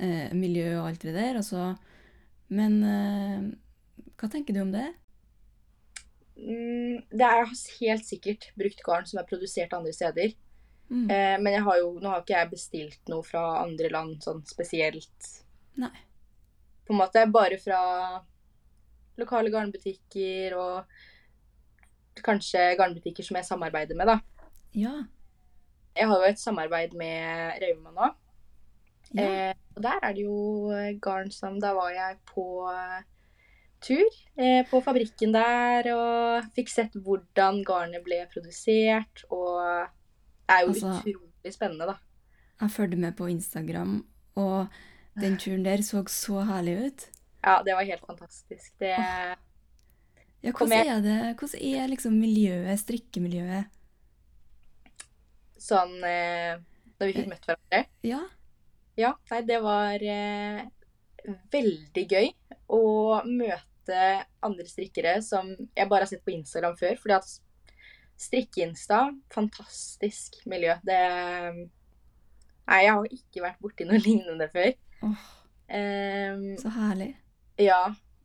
uh, 0.00 0.28
miljø 0.32 0.70
og 0.78 0.88
alt 0.88 1.04
det 1.04 1.16
der, 1.20 1.40
og 1.40 1.46
så 1.46 1.74
Men 2.48 2.76
eh, 2.80 3.40
hva 4.18 4.30
tenker 4.30 4.56
du 4.56 4.62
om 4.64 4.72
det? 4.74 4.86
Mm, 6.38 7.02
det 7.10 7.26
er 7.26 7.50
helt 7.80 8.06
sikkert 8.06 8.50
brukt 8.58 8.82
garn 8.86 9.06
som 9.06 9.20
er 9.20 9.28
produsert 9.28 9.74
andre 9.74 9.94
steder. 9.94 10.34
Mm. 10.88 11.04
Eh, 11.10 11.36
men 11.42 11.52
jeg 11.52 11.64
har 11.66 11.78
jo, 11.82 11.92
nå 12.00 12.10
har 12.10 12.22
ikke 12.22 12.36
jeg 12.36 12.52
bestilt 12.52 13.12
noe 13.12 13.26
fra 13.26 13.44
andre 13.62 13.90
land 13.92 14.22
sånn 14.24 14.42
spesielt. 14.48 15.30
Nei. 15.78 15.92
På 16.86 16.94
en 16.94 17.02
måte 17.02 17.26
bare 17.30 17.58
fra 17.60 17.80
lokale 19.18 19.50
garnbutikker 19.52 20.54
og 20.56 22.24
kanskje 22.24 22.72
garnbutikker 22.78 23.26
som 23.26 23.38
jeg 23.38 23.46
samarbeider 23.46 23.98
med, 23.98 24.10
da. 24.10 24.48
Ja. 24.78 24.94
Jeg 25.98 26.08
har 26.08 26.22
jo 26.22 26.30
et 26.30 26.40
samarbeid 26.40 26.94
med 26.98 27.62
Rauma 27.62 27.94
nå. 27.94 28.10
ja. 29.14 29.28
Eh, 29.28 29.54
og 29.76 29.82
der 29.84 30.02
er 30.02 30.14
det 30.14 30.24
jo 30.24 30.70
eh, 30.74 30.96
garn 30.98 31.30
som 31.30 31.60
Da 31.62 31.70
var 31.76 31.92
jeg 31.94 32.16
på 32.26 32.44
eh, 32.66 33.04
tur 33.80 34.04
eh, 34.36 34.64
på 34.70 34.80
fabrikken 34.84 35.32
der 35.34 35.88
og 35.94 36.48
fikk 36.56 36.68
sett 36.72 36.92
hvordan 36.94 37.62
garnet 37.66 38.04
ble 38.04 38.22
produsert. 38.32 39.24
Og 39.30 39.86
det 40.48 40.56
er 40.56 40.60
jo 40.66 40.72
Altså- 40.74 40.94
utrolig 41.00 41.54
spennende, 41.54 41.86
da. 41.86 41.96
Jeg 42.60 42.70
fulgte 42.74 42.98
med 42.98 43.16
på 43.16 43.28
Instagram, 43.30 44.04
og 44.36 44.66
den 45.20 45.36
turen 45.38 45.62
der 45.64 45.78
så 45.86 46.02
så 46.08 46.42
herlig 46.44 46.86
ut. 46.86 47.06
Ja, 47.44 47.62
det 47.62 47.74
var 47.74 47.84
helt 47.84 48.04
fantastisk. 48.06 48.72
Det 48.80 48.94
Ja, 50.42 50.52
hvordan 50.52 50.86
er 50.86 51.00
det? 51.02 51.36
Hvordan 51.38 51.62
er 51.74 51.88
liksom 51.88 52.12
miljøet, 52.20 52.78
strikkemiljøet? 52.78 53.64
sånn 55.58 55.96
eh, 56.06 56.58
Da 56.98 57.06
vi 57.06 57.12
fikk 57.12 57.28
møtt 57.30 57.46
hverandre. 57.46 57.84
Ja. 58.06 58.20
Ja, 58.98 59.12
nei, 59.30 59.40
det 59.46 59.60
var 59.62 60.02
eh, 60.02 60.64
veldig 61.52 62.04
gøy 62.10 62.30
å 62.74 62.80
møte 63.26 63.62
andre 63.88 64.66
strikkere 64.68 65.18
som 65.24 65.50
jeg 65.56 65.88
bare 65.88 66.04
har 66.04 66.10
sett 66.10 66.24
på 66.26 66.34
Instagram 66.34 66.76
før. 66.78 66.98
Fordi 67.00 67.16
at 67.16 67.32
strikke-insta, 68.18 69.02
fantastisk 69.34 70.40
miljø. 70.50 70.76
Det 70.86 71.02
Nei, 72.68 72.82
jeg 72.84 72.92
har 72.92 73.12
ikke 73.16 73.42
vært 73.46 73.60
borti 73.64 73.86
noe 73.88 74.00
lignende 74.08 74.48
før. 74.52 74.72
Oh, 75.06 75.26
um, 75.72 76.48
så 76.60 76.72
herlig. 76.74 77.12
ja, 77.62 77.84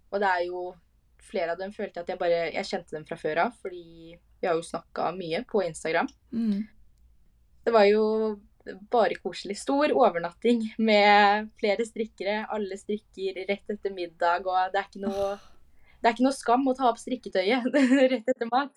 og 0.09 0.23
det 0.23 0.31
er 0.31 0.47
jo 0.49 0.63
flere 1.23 1.53
av 1.53 1.61
dem 1.61 1.71
følte 1.71 2.01
at 2.01 2.09
jeg 2.09 2.19
bare 2.19 2.47
Jeg 2.49 2.67
kjente 2.67 2.95
dem 2.95 3.05
fra 3.07 3.17
før 3.17 3.45
av, 3.45 3.53
fordi 3.61 4.17
vi 4.17 4.49
har 4.49 4.57
jo 4.57 4.65
snakka 4.65 5.13
mye 5.15 5.43
på 5.47 5.61
Instagram. 5.63 6.09
Mm. 6.35 6.65
Det 7.63 7.71
var 7.71 7.87
jo 7.87 8.03
bare 8.91 9.15
koselig. 9.23 9.57
Stor 9.61 9.91
overnatting 9.95 10.65
med 10.77 11.49
flere 11.59 11.85
strikkere. 11.87 12.43
Alle 12.51 12.77
strikker 12.79 13.39
rett 13.47 13.71
etter 13.71 13.95
middag, 13.95 14.47
og 14.47 14.73
det 14.73 14.81
er 14.81 14.89
ikke 14.89 15.03
noe, 15.05 15.29
det 16.03 16.09
er 16.09 16.13
ikke 16.17 16.25
noe 16.25 16.35
skam 16.35 16.67
å 16.67 16.73
ta 16.75 16.89
opp 16.89 16.99
strikketøyet 16.99 17.63
rett 18.11 18.27
etter 18.33 18.49
mat. 18.51 18.73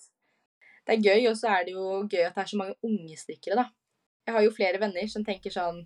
Det 0.87 0.95
er 0.95 1.03
gøy, 1.03 1.25
og 1.33 1.37
så 1.41 1.49
er 1.51 1.65
det 1.67 1.73
jo 1.75 1.87
gøy 2.07 2.23
at 2.29 2.37
det 2.37 2.45
er 2.45 2.51
så 2.53 2.59
mange 2.61 2.77
unge 2.87 3.17
strikkere, 3.19 3.57
da. 3.59 3.65
Jeg 4.27 4.35
har 4.37 4.45
jo 4.47 4.53
flere 4.55 4.79
venner 4.83 5.07
som 5.11 5.25
tenker 5.27 5.51
sånn 5.55 5.81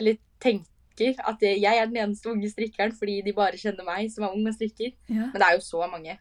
Eller 0.00 0.16
tenker 0.40 1.20
at 1.24 1.40
jeg 1.44 1.64
er 1.64 1.86
den 1.88 1.96
eneste 2.00 2.28
unge 2.32 2.48
strikkeren 2.52 2.92
fordi 2.96 3.18
de 3.24 3.32
bare 3.36 3.56
kjenner 3.60 3.84
meg 3.84 4.10
som 4.12 4.24
er 4.26 4.32
ung 4.36 4.44
og 4.48 4.54
strikker. 4.56 4.92
Ja. 5.08 5.28
Men 5.32 5.38
det 5.40 5.46
er 5.46 5.54
jo 5.56 5.62
så 5.64 5.86
mange. 5.88 6.16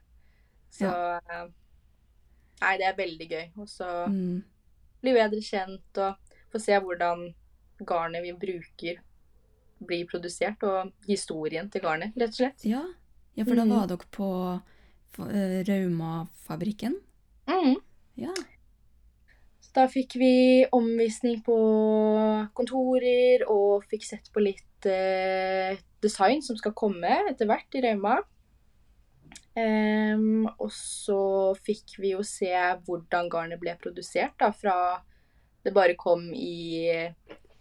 Så 0.72 0.88
ja. 0.88 1.42
Nei, 2.62 2.74
det 2.78 2.86
er 2.88 2.96
veldig 3.00 3.28
gøy. 3.32 3.46
Og 3.64 3.68
så 3.70 3.88
Mm. 4.08 4.44
bli 5.02 5.14
bedre 5.16 5.42
kjent 5.42 5.98
og 5.98 6.16
få 6.54 6.60
se 6.62 6.78
hvordan 6.80 7.34
garnet 7.88 8.24
vi 8.24 8.32
bruker, 8.38 9.00
blir 9.88 10.06
produsert, 10.08 10.62
og 10.64 10.92
historien 11.08 11.70
til 11.72 11.82
garnet, 11.82 12.14
rett 12.16 12.30
og 12.36 12.40
slett. 12.40 12.66
ja. 12.66 12.84
Ja, 13.36 13.46
for 13.46 13.56
da 13.56 13.64
Mm. 13.66 13.70
var 13.74 13.88
dere 13.88 14.08
på 14.12 14.30
Raumafabrikken? 15.68 16.96
Mm. 17.48 17.76
Ja. 18.16 18.34
Så 19.62 19.72
da 19.76 19.88
fikk 19.88 20.16
vi 20.20 20.66
omvisning 20.72 21.42
på 21.46 21.56
kontorer 22.58 23.46
og 23.48 23.86
fikk 23.92 24.04
sett 24.08 24.32
på 24.34 24.44
litt 24.44 24.86
eh, 24.90 25.78
design 26.02 26.42
som 26.42 26.58
skal 26.58 26.74
komme 26.74 27.08
etter 27.30 27.48
hvert 27.50 27.78
i 27.78 27.84
Rauma. 27.86 28.20
Um, 29.52 30.46
og 30.64 30.70
så 30.72 31.54
fikk 31.60 31.98
vi 32.00 32.14
jo 32.14 32.22
se 32.24 32.52
hvordan 32.86 33.28
garnet 33.32 33.60
ble 33.60 33.74
produsert, 33.82 34.38
da, 34.40 34.52
fra 34.56 35.02
det 35.66 35.74
bare 35.76 35.98
kom 36.00 36.30
i 36.34 36.88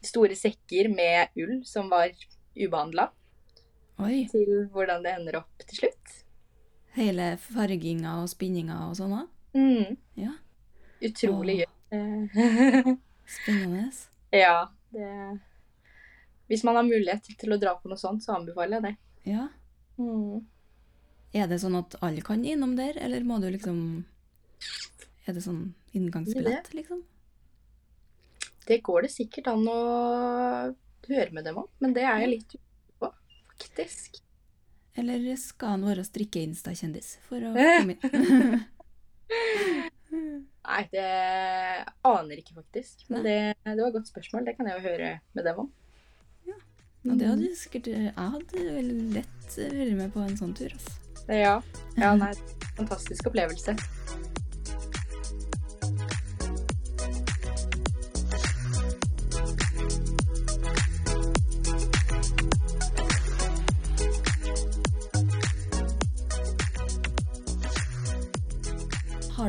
store 0.07 0.37
sekker 0.39 0.87
med 0.93 1.35
ull 1.37 1.65
som 1.67 1.91
var 1.91 2.15
ubehandla, 2.55 3.09
Oi. 4.07 4.23
til 4.31 4.67
hvordan 4.73 5.05
det 5.05 5.13
ender 5.19 5.41
opp 5.43 5.65
til 5.67 5.83
slutt. 5.83 6.15
Hele 6.97 7.33
farginga 7.41 8.17
og 8.23 8.31
spinninga 8.33 8.79
og 8.89 8.97
sånn 8.99 9.15
òg? 9.21 9.29
Mm. 9.55 9.97
Ja. 10.19 10.35
Utrolig 11.07 11.61
gøy. 11.63 11.69
Spennende. 13.31 13.89
Ja, 14.35 14.71
det 14.95 15.39
Hvis 16.51 16.65
man 16.67 16.77
har 16.79 16.87
mulighet 16.87 17.29
til 17.39 17.55
å 17.55 17.59
dra 17.63 17.77
på 17.79 17.91
noe 17.91 17.99
sånt, 17.99 18.25
så 18.25 18.35
anbefaler 18.39 18.79
jeg 18.79 18.87
det. 18.89 18.95
Ja. 19.31 19.47
Mm. 20.01 20.47
Er 21.37 21.47
det 21.51 21.61
sånn 21.63 21.79
at 21.79 21.95
alle 22.03 22.25
kan 22.27 22.43
innom 22.45 22.75
der, 22.79 22.99
eller 22.99 23.23
må 23.27 23.39
du 23.43 23.47
liksom 23.53 24.05
Er 25.29 25.37
det 25.37 25.45
sånn 25.45 25.75
inngangsbillett, 25.95 26.73
liksom? 26.75 27.05
Det 28.67 28.81
går 28.87 29.07
det 29.07 29.13
sikkert 29.15 29.51
an 29.51 29.63
å 29.71 29.79
høre 31.11 31.31
med 31.35 31.47
dem 31.47 31.59
om, 31.63 31.71
men 31.83 31.95
det 31.95 32.03
er 32.07 32.23
jeg 32.23 32.33
litt 32.35 32.55
usikker 32.55 32.70
faktisk. 33.61 34.21
Eller 34.99 35.25
skal 35.39 35.77
han 35.77 35.87
være 35.87 36.05
strikke-insta-kjendis 36.05 37.17
for 37.29 37.45
å 37.47 37.53
komme 37.57 37.97
inn? 37.97 38.65
Nei, 40.71 40.83
det 40.93 41.07
aner 42.07 42.41
ikke, 42.41 42.57
faktisk. 42.59 43.07
Men 43.11 43.25
det, 43.27 43.37
det 43.65 43.77
var 43.79 43.91
et 43.91 43.99
godt 43.99 44.11
spørsmål. 44.11 44.49
Det 44.49 44.57
kan 44.59 44.69
jeg 44.69 44.79
jo 44.79 44.87
høre 44.89 45.13
med 45.37 45.47
dem 45.47 45.63
om. 45.65 45.71
Ja, 46.49 47.15
det 47.17 47.29
hadde 47.31 47.53
sikkert 47.57 47.87
Jeg 47.89 48.13
hadde 48.13 48.65
vel 48.77 48.91
lett 49.15 49.55
vært 49.57 49.95
med 49.97 50.13
på 50.13 50.25
en 50.27 50.37
sånn 50.37 50.53
tur, 50.57 50.75
altså. 50.75 50.97
Ja. 51.31 51.55
ja 52.01 52.11
nei, 52.19 52.33
fantastisk 52.77 53.31
opplevelse. 53.31 53.77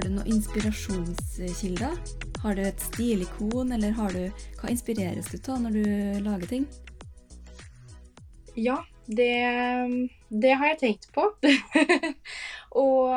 Har 0.01 0.09
du 0.09 0.15
noen 0.15 0.31
inspirasjonskilder? 0.33 1.91
Har 2.41 2.55
du 2.57 2.61
et 2.65 2.79
stilikon, 2.81 3.69
eller 3.75 3.91
har 3.93 4.15
du 4.15 4.39
Hva 4.57 4.71
inspireres 4.73 5.27
du 5.29 5.35
av 5.53 5.59
når 5.61 5.75
du 5.75 5.83
lager 6.25 6.49
ting? 6.49 6.63
Ja, 8.57 8.79
det, 9.05 9.35
det 10.33 10.55
har 10.57 10.71
jeg 10.71 10.79
tenkt 10.81 11.05
på. 11.13 11.27
og 12.81 13.13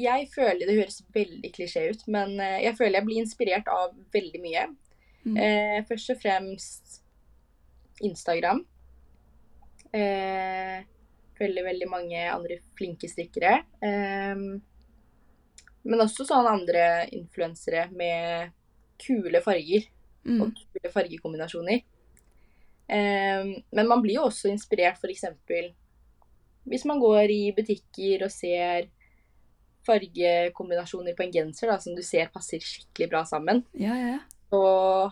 jeg 0.00 0.30
føler 0.32 0.64
Det 0.64 0.78
høres 0.78 1.02
veldig 1.20 1.52
klisjé 1.52 1.84
ut, 1.92 2.08
men 2.08 2.40
eh, 2.40 2.62
jeg 2.64 2.78
føler 2.80 3.02
jeg 3.02 3.08
blir 3.10 3.22
inspirert 3.26 3.68
av 3.68 3.92
veldig 4.16 4.40
mye. 4.40 4.66
Mm. 5.26 5.36
Eh, 5.36 5.78
først 5.90 6.16
og 6.16 6.22
fremst 6.24 7.02
Instagram. 8.00 8.64
Eh, 9.92 10.80
følger 11.42 11.66
veldig 11.66 11.88
mange 11.90 12.22
andre 12.30 12.60
flinke 12.78 13.10
strikkere. 13.10 13.58
Eh, 13.82 14.44
men 15.82 15.98
også 16.06 16.22
sånne 16.28 16.54
andre 16.54 16.82
influensere 17.18 17.88
med 17.92 18.52
kule 19.02 19.42
farger 19.42 19.88
Mm. 20.22 20.36
og 20.38 20.52
kule 20.54 20.90
fargekombinasjoner. 20.94 21.80
Eh, 22.94 23.48
men 23.74 23.88
man 23.90 24.02
blir 24.04 24.20
jo 24.20 24.28
også 24.28 24.46
inspirert 24.52 25.00
f.eks. 25.02 25.24
hvis 26.70 26.84
man 26.86 27.00
går 27.02 27.26
i 27.34 27.40
butikker 27.56 28.22
og 28.22 28.30
ser 28.30 28.86
fargekombinasjoner 29.86 31.16
på 31.18 31.24
en 31.26 31.32
genser 31.34 31.72
da, 31.72 31.78
som 31.82 31.96
du 31.96 32.02
ser 32.06 32.30
passer 32.30 32.62
skikkelig 32.62 33.08
bra 33.10 33.24
sammen. 33.26 33.64
Ja, 33.74 33.96
ja, 33.98 34.12
ja. 34.16 34.20
Så 34.52 34.60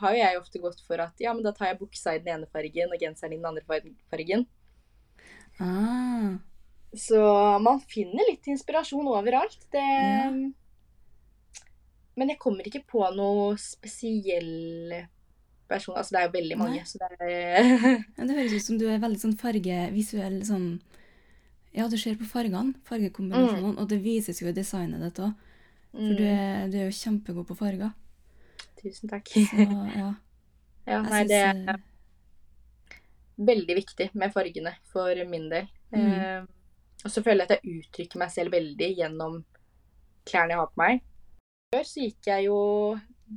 har 0.02 0.12
jo 0.14 0.20
jeg 0.20 0.38
ofte 0.38 0.60
gått 0.62 0.80
for 0.86 1.00
at 1.00 1.18
ja, 1.22 1.32
men 1.34 1.42
da 1.42 1.50
tar 1.56 1.70
jeg 1.72 1.80
buksa 1.80 2.14
i 2.14 2.20
den 2.22 2.34
ene 2.36 2.48
fargen 2.52 2.92
og 2.92 3.00
genseren 3.00 3.32
i 3.32 3.38
den 3.40 3.48
andre 3.48 3.64
fargen. 4.12 4.44
Ah, 5.60 6.38
Så 6.96 7.20
man 7.62 7.80
finner 7.86 8.24
litt 8.30 8.46
inspirasjon 8.50 9.06
overalt. 9.12 9.58
Det 9.72 9.84
Ja. 9.84 10.30
Men 12.16 12.28
jeg 12.28 12.38
kommer 12.42 12.66
ikke 12.66 12.82
på 12.90 13.04
noe 13.16 13.54
spesiell 13.56 15.04
person. 15.70 15.94
Altså, 15.96 16.12
det 16.16 16.20
er 16.20 16.26
jo 16.26 16.32
veldig 16.34 16.56
mange, 16.58 16.80
Nei. 16.82 16.84
så 16.84 16.98
det 16.98 17.08
er 17.22 17.68
ja, 18.18 18.24
det 18.26 18.34
høres 18.36 18.56
ut 18.58 18.64
som 18.66 18.78
du 18.80 18.88
er 18.90 18.98
veldig 19.00 19.20
sånn 19.22 19.36
fargevisuell 19.38 20.40
sånn 20.48 20.66
Ja, 21.72 21.86
du 21.86 21.94
ser 21.96 22.16
på 22.18 22.26
fargene, 22.26 22.74
fargekombinasjonene, 22.88 23.78
og 23.78 23.86
det 23.88 24.00
vises 24.02 24.40
jo 24.42 24.48
i 24.50 24.52
designet 24.56 25.00
ditt 25.04 25.20
òg. 25.22 25.36
For 25.94 26.14
du 26.18 26.24
Mm, 26.24 26.26
er, 26.26 26.68
du 26.70 26.76
er 26.78 26.84
jo 26.90 26.94
kjempegod 26.98 27.46
på 27.48 27.54
farger. 27.58 27.90
Tusen 28.82 29.08
takk. 29.10 29.26
Så 29.30 29.56
ja. 29.96 30.10
Ja, 30.90 31.02
nei, 31.02 31.10
nei, 31.10 31.24
det 31.30 31.40
veldig 33.40 33.76
viktig 33.78 34.08
med 34.20 34.32
fargene 34.34 34.74
for 34.92 35.20
min 35.28 35.48
del. 35.52 35.68
Mm. 35.94 36.08
Eh, 36.10 36.40
og 37.04 37.12
så 37.12 37.22
føler 37.24 37.44
jeg 37.44 37.48
at 37.48 37.54
jeg 37.56 37.78
uttrykker 37.80 38.20
meg 38.20 38.32
selv 38.34 38.54
veldig 38.54 38.90
gjennom 38.98 39.38
klærne 40.28 40.54
jeg 40.54 40.60
har 40.60 40.72
på 40.72 40.82
meg. 40.82 41.04
Før 41.70 41.86
så 41.86 42.04
gikk 42.04 42.28
jeg 42.28 42.48
jo 42.48 42.58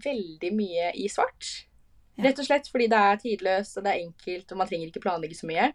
veldig 0.04 0.52
mye 0.58 0.90
i 1.00 1.08
svart. 1.12 1.52
Ja. 2.18 2.28
Rett 2.28 2.42
og 2.42 2.48
slett 2.48 2.68
fordi 2.70 2.90
det 2.92 3.00
er 3.00 3.22
tidløst 3.22 3.80
og 3.80 3.86
det 3.86 3.94
er 3.94 4.04
enkelt, 4.04 4.52
og 4.52 4.60
man 4.60 4.70
trenger 4.70 4.92
ikke 4.92 5.06
planlegge 5.06 5.38
så 5.38 5.50
mye. 5.50 5.72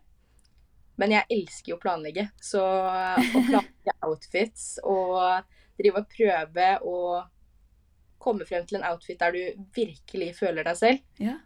Men 0.99 1.14
jeg 1.14 1.31
elsker 1.38 1.73
jo 1.73 1.79
å 1.79 1.83
planlegge. 1.83 2.29
Så 2.43 2.62
å 2.62 3.43
planlegge 3.49 3.97
outfits 4.07 4.69
og 4.83 5.19
drive 5.79 6.03
og 6.03 6.14
prøve 6.14 6.71
å 6.83 7.01
komme 8.19 8.47
frem 8.49 8.67
til 8.67 8.81
en 8.81 8.88
outfit 8.91 9.19
der 9.21 9.35
du 9.35 9.69
virkelig 9.77 10.33
føler 10.41 10.67
deg 10.67 10.79
selv, 10.79 11.05
ja. 11.23 11.37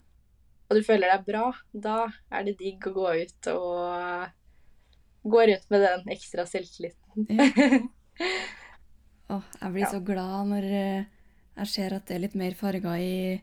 Og 0.73 0.79
du 0.79 0.85
føler 0.87 1.13
deg 1.13 1.27
bra, 1.29 1.51
da 1.77 1.97
er 2.33 2.47
det 2.49 2.55
digg 2.63 2.87
å 2.89 2.95
gå 2.97 3.11
ut 3.21 3.49
og 3.53 5.29
gå 5.33 5.43
rundt 5.51 5.67
med 5.71 5.85
den 5.85 6.09
ekstra 6.17 6.47
selvtilliten. 6.49 7.27
ja. 7.29 7.47
oh, 9.37 9.45
jeg 9.61 9.73
blir 9.75 9.85
Ja. 9.85 9.91
så 9.93 10.01
glad 10.05 10.49
når 10.51 10.65
eh, 10.65 11.05
jeg 11.61 11.69
ser 11.75 11.95
at 11.99 12.09
det 12.09 12.17
er 12.17 12.25
litt 12.25 12.35
mer 12.39 12.57
farger 12.57 12.97
i, 13.05 13.41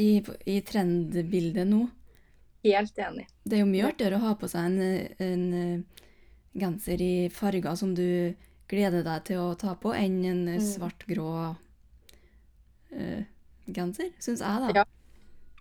i, 0.00 0.10
i 0.50 0.58
trendbildet 0.66 1.66
nå. 1.70 1.84
Helt 2.66 2.98
enig. 3.00 3.26
Det 3.46 3.56
er 3.56 3.62
jo 3.64 3.70
mye 3.70 3.86
artigere 3.88 4.18
å 4.18 4.24
ha 4.26 4.34
på 4.36 4.48
seg 4.50 4.66
en, 4.68 4.78
en 5.24 5.44
eh, 5.56 6.04
genser 6.60 7.00
i 7.00 7.12
farger 7.32 7.78
som 7.78 7.94
du 7.96 8.34
gleder 8.70 9.02
deg 9.06 9.24
til 9.30 9.38
å 9.42 9.54
ta 9.58 9.74
på, 9.78 9.94
enn 9.96 10.20
en 10.28 10.42
Mm. 10.50 10.60
svart-grå 10.62 11.30
uh, 12.92 13.22
genser, 13.70 14.10
syns 14.22 14.42
jeg, 14.42 14.60
da. 14.66 14.70
Ja. 14.80 14.84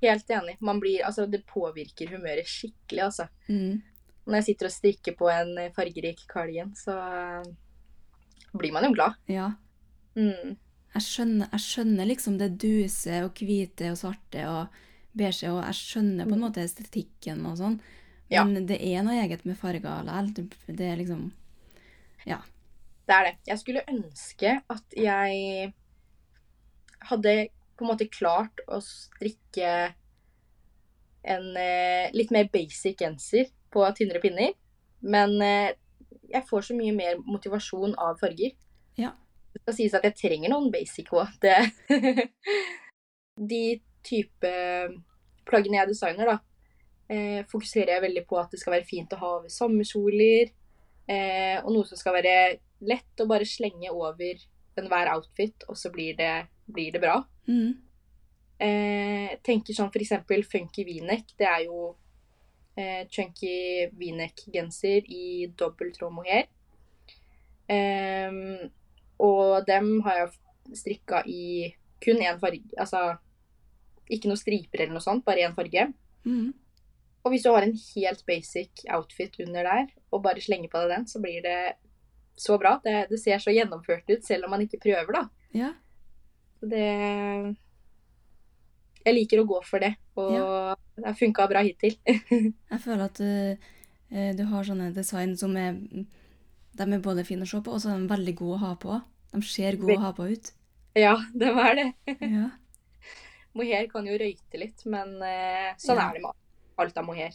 Helt 0.01 0.29
enig. 0.31 0.55
Man 0.61 0.79
blir, 0.79 1.01
altså, 1.05 1.25
det 1.29 1.45
påvirker 1.45 2.07
humøret 2.13 2.47
skikkelig, 2.47 3.01
altså. 3.03 3.27
Mm. 3.49 3.81
Når 4.29 4.35
jeg 4.39 4.43
sitter 4.49 4.65
og 4.69 4.71
strikker 4.71 5.15
på 5.17 5.29
en 5.33 5.55
fargerik 5.75 6.21
kardigan, 6.29 6.71
så 6.77 6.95
eh, 6.95 7.49
blir 8.53 8.71
man 8.75 8.83
jo 8.87 8.93
glad. 8.93 9.17
Ja. 9.27 9.49
Mm. 10.15 10.55
Jeg 10.93 11.05
skjønner, 11.05 11.49
jeg 11.51 11.59
skjønner 11.65 12.07
liksom 12.09 12.37
det 12.39 12.51
duse 12.61 13.19
og 13.25 13.33
hvite 13.43 13.91
og 13.91 13.97
svarte 13.99 14.45
og 14.49 14.79
beige, 15.17 15.49
og 15.51 15.59
jeg 15.65 15.75
skjønner 15.81 16.25
på 16.29 16.33
en 16.33 16.39
Mm. 16.39 16.45
måte 16.47 16.63
estetikken 16.63 17.45
og 17.45 17.57
sånn, 17.57 17.79
Ja. 18.29 18.43
men 18.43 18.65
det 18.65 18.79
er 18.81 19.03
noe 19.03 19.19
eget 19.21 19.45
med 19.45 19.57
farger 19.57 20.03
likevel. 20.03 20.33
Det- 20.77 20.79
er 20.91 20.95
liksom 20.97 21.31
Det 23.09 23.15
er 23.15 23.23
det. 23.23 23.37
Jeg 23.47 23.57
skulle 23.59 23.81
ønske 23.89 24.61
at 24.69 24.83
jeg 24.95 25.73
hadde 27.09 27.47
på 27.79 27.85
en 27.85 27.93
måte 27.93 28.09
klart 28.11 28.61
å 28.67 28.81
strikke 28.83 29.73
en 31.29 31.47
eh, 31.59 32.11
litt 32.15 32.31
mer 32.31 32.47
basic 32.51 32.99
genser 33.01 33.49
på 33.73 33.83
tynnere 33.97 34.21
pinner. 34.23 34.53
Men 34.99 35.35
eh, 35.43 35.71
jeg 36.29 36.45
får 36.49 36.69
så 36.69 36.77
mye 36.77 36.93
mer 36.95 37.19
motivasjon 37.25 37.95
av 37.99 38.19
farger. 38.21 38.53
Ja. 38.99 39.13
Det 39.53 39.63
skal 39.63 39.77
sies 39.77 39.95
at 39.97 40.05
jeg 40.05 40.17
trenger 40.19 40.53
noen 40.53 40.69
basic 40.73 41.09
òg. 41.15 41.39
De 43.49 43.63
type 44.05 44.53
plaggene 45.49 45.79
jeg 45.79 45.91
designer, 45.91 46.35
da, 46.35 46.37
eh, 47.09 47.41
fokuserer 47.49 47.95
jeg 47.95 48.05
veldig 48.05 48.25
på 48.29 48.37
at 48.39 48.53
det 48.53 48.61
skal 48.61 48.77
være 48.77 48.87
fint 48.87 49.15
å 49.15 49.21
ha 49.21 49.33
over 49.39 49.53
sommerkjoler. 49.53 50.53
Eh, 51.09 51.57
og 51.63 51.73
noe 51.73 51.89
som 51.89 51.97
skal 51.97 52.19
være 52.19 52.35
lett 52.85 53.23
å 53.23 53.27
bare 53.29 53.47
slenge 53.49 53.91
over 53.91 54.37
enhver 54.79 55.09
outfit, 55.15 55.65
og 55.67 55.77
så 55.77 55.91
blir 55.91 56.15
det, 56.19 56.33
blir 56.73 56.95
det 56.95 57.03
bra. 57.03 57.21
mm. 57.47 57.85
Eh, 58.59 59.37
tenker 59.39 59.71
sånn 59.71 59.91
eksempel 59.95 60.41
funky 60.43 60.83
v-neck. 60.83 61.29
Det 61.39 61.45
er 61.47 61.61
jo 61.63 61.93
eh, 62.75 63.05
chunky 63.07 63.87
v-neck-genser 63.95 65.07
i 65.07 65.47
dobbel 65.55 65.93
tråd 65.95 66.11
mohair. 66.11 66.49
Eh, 67.71 68.67
og 69.23 69.63
dem 69.67 70.01
har 70.03 70.19
jeg 70.19 70.75
strikka 70.81 71.23
i 71.23 71.71
kun 72.03 72.19
én 72.19 72.39
farge. 72.41 72.67
Altså 72.75 73.15
ikke 74.09 74.31
noe 74.31 74.41
striper 74.41 74.83
eller 74.83 74.97
noe 74.97 75.05
sånt, 75.05 75.23
bare 75.23 75.45
én 75.45 75.55
farge. 75.55 75.87
Mm. 76.25 76.51
Og 77.23 77.33
hvis 77.33 77.45
du 77.45 77.51
har 77.51 77.65
en 77.65 77.75
helt 77.75 78.23
basic 78.27 78.85
outfit 78.95 79.35
under 79.43 79.67
der, 79.67 79.91
og 80.11 80.23
bare 80.23 80.41
slenger 80.43 80.71
på 80.71 80.81
deg 80.83 80.95
den, 80.95 81.07
så 81.07 81.21
blir 81.21 81.43
det 81.45 81.59
så 82.39 82.57
bra. 82.59 82.77
Det, 82.83 83.05
det 83.11 83.19
ser 83.21 83.41
så 83.43 83.53
gjennomført 83.53 84.07
ut, 84.09 84.23
selv 84.25 84.47
om 84.47 84.55
man 84.55 84.63
ikke 84.65 84.81
prøver, 84.87 85.11
da. 85.19 85.23
Ja. 85.55 85.73
Det 86.61 87.55
Jeg 89.05 89.15
liker 89.15 89.41
å 89.41 89.47
gå 89.47 89.59
for 89.65 89.79
det, 89.83 89.93
og 90.19 90.75
det 90.99 91.05
har 91.07 91.17
funka 91.17 91.47
bra 91.49 91.61
hittil. 91.65 91.95
Jeg 92.71 92.81
føler 92.83 93.05
at 93.05 93.21
eh, 93.23 93.69
eh, 94.11 94.31
du 94.37 94.43
har 94.51 94.67
sånne 94.67 94.91
design 94.95 95.37
som 95.39 95.55
er 95.57 95.77
De 95.79 96.85
er 96.85 97.03
både 97.03 97.23
fine 97.27 97.47
å 97.47 97.49
se 97.49 97.61
på, 97.63 97.73
og 97.73 97.81
så 97.81 97.93
er 97.93 98.01
de 98.03 98.11
veldig 98.11 98.35
gode 98.39 98.57
å 98.59 98.63
ha 98.67 98.73
på. 98.79 98.99
De 99.33 99.41
ser 99.45 99.79
gode 99.79 99.97
å 99.97 100.03
ha 100.07 100.11
på 100.15 100.27
ut. 100.29 100.51
ja, 100.99 101.15
det 101.33 101.53
var 101.55 101.75
det. 101.79 101.91
Ja. 102.35 102.49
Mohair 103.57 103.87
kan 103.89 104.05
jo 104.05 104.13
røyte 104.19 104.59
litt, 104.61 104.83
men 104.85 105.15
eh, 105.25 105.71
sånn 105.81 105.97
Ja. 105.97 106.09
er 106.09 106.19
det 106.19 106.21
med 106.27 106.35
alt 106.79 106.97
av 107.01 107.05
mohair. 107.07 107.33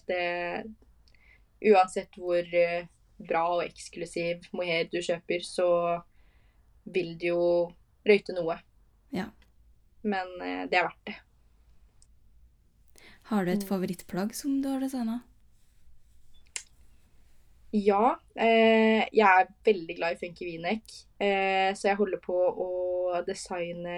Uansett 1.65 2.15
hvor 2.21 2.39
eh, 2.55 2.87
bra 3.19 3.43
og 3.57 3.65
eksklusiv 3.65 4.47
mohair 4.53 4.87
du 4.93 5.01
kjøper, 5.03 5.43
så 5.45 5.67
vil 6.85 7.15
det 7.19 7.31
jo 7.33 7.43
røyte 8.07 8.37
noe. 8.37 8.59
Ja. 9.15 9.29
Men 10.03 10.35
eh, 10.43 10.65
det 10.69 10.81
er 10.81 10.89
verdt 10.91 11.07
det. 11.09 11.15
Har 13.31 13.45
du 13.47 13.53
et 13.55 13.63
Mm. 13.65 13.69
favorittplagg 13.71 14.35
som 14.37 14.59
du 14.61 14.69
har 14.69 14.81
designa? 14.83 15.23
Ja, 17.75 18.13
eh, 18.39 19.03
jeg 19.11 19.27
er 19.27 19.49
veldig 19.67 19.97
glad 19.99 20.15
i 20.15 20.19
funky 20.21 20.45
v-neck, 20.47 20.93
eh, 21.19 21.73
så 21.75 21.89
jeg 21.89 21.97
holder 21.99 22.21
på 22.23 22.37
å 22.37 22.69
designe 23.27 23.97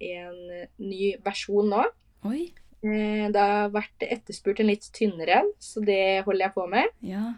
en 0.00 0.38
ny 0.80 1.10
versjon 1.26 1.68
nå. 1.68 1.82
Oi. 2.24 2.46
Eh, 2.80 3.26
det 3.34 3.36
har 3.42 3.68
vært 3.74 4.06
etterspurt 4.06 4.60
en 4.62 4.70
litt 4.70 4.88
tynnere 4.96 5.42
en, 5.42 5.52
så 5.60 5.84
det 5.84 6.24
holder 6.24 6.46
jeg 6.46 6.54
på 6.54 6.66
med. 6.72 6.88
Ja. 7.04 7.34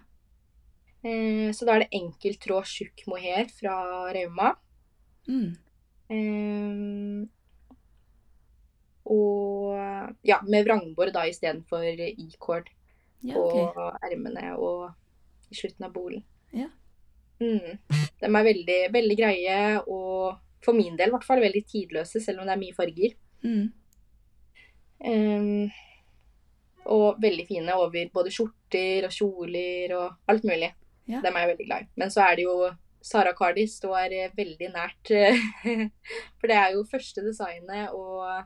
Eh, 1.03 1.51
så 1.57 1.67
da 1.67 1.75
er 1.75 1.87
det 1.87 1.91
enkelttråd 1.99 2.69
tjukk 2.71 3.07
mohair 3.11 3.49
fra 3.51 3.75
Rauma. 4.15 4.53
Mm. 5.27 5.57
Eh, 6.11 7.27
og 9.11 10.17
ja, 10.27 10.41
med 10.47 10.67
vrangbor 10.67 11.11
da 11.15 11.25
istedenfor 11.31 11.87
e-cord 12.07 12.69
Ja, 13.21 13.35
på 13.35 13.43
ok. 13.67 13.81
ermene 14.07 14.55
og 14.57 14.91
i 15.51 15.59
slutten 15.59 15.87
av 15.89 15.93
bolen. 15.93 16.23
Ja. 16.57 16.69
Mm. 17.41 17.77
De 18.21 18.29
er 18.29 18.47
veldig, 18.47 18.79
veldig 18.93 19.17
greie 19.19 19.59
og 19.83 20.39
for 20.65 20.77
min 20.77 20.97
del 20.97 21.09
i 21.11 21.15
hvert 21.15 21.27
fall 21.27 21.41
veldig 21.41 21.63
tidløse, 21.69 22.21
selv 22.21 22.43
om 22.43 22.49
det 22.49 22.55
er 22.55 22.61
mye 22.61 22.77
farger. 22.77 23.15
Mm. 23.45 23.71
Um, 25.01 25.71
og 26.91 27.21
veldig 27.23 27.47
fine 27.49 27.77
over 27.81 28.13
både 28.13 28.33
skjorter 28.35 29.07
og 29.09 29.15
kjoler 29.15 29.95
og 29.97 30.33
alt 30.33 30.45
mulig. 30.45 30.71
Ja. 31.11 31.23
Dem 31.25 31.35
er 31.35 31.45
jeg 31.45 31.53
veldig 31.55 31.67
glad 31.67 31.87
i. 31.87 31.91
Men 31.97 32.13
så 32.13 32.25
er 32.27 32.37
det 32.39 32.45
jo 32.45 32.57
Sara 33.03 33.33
Cardi 33.37 33.65
står 33.71 34.13
eh, 34.13 34.31
veldig 34.37 34.69
nært. 34.75 35.11
eh, 35.11 35.39
For 36.41 36.47
det 36.51 36.57
er 36.57 36.75
jo 36.75 36.85
første 36.91 37.23
designet, 37.25 37.91
og 37.97 38.45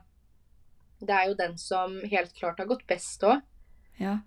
det 1.05 1.11
er 1.15 1.27
jo 1.29 1.35
den 1.39 1.57
som 1.59 1.97
helt 2.11 2.31
klart 2.37 2.59
har 2.63 2.69
gått 2.69 2.85
best 2.87 3.23
òg. 3.27 3.41
ja. 3.99 4.19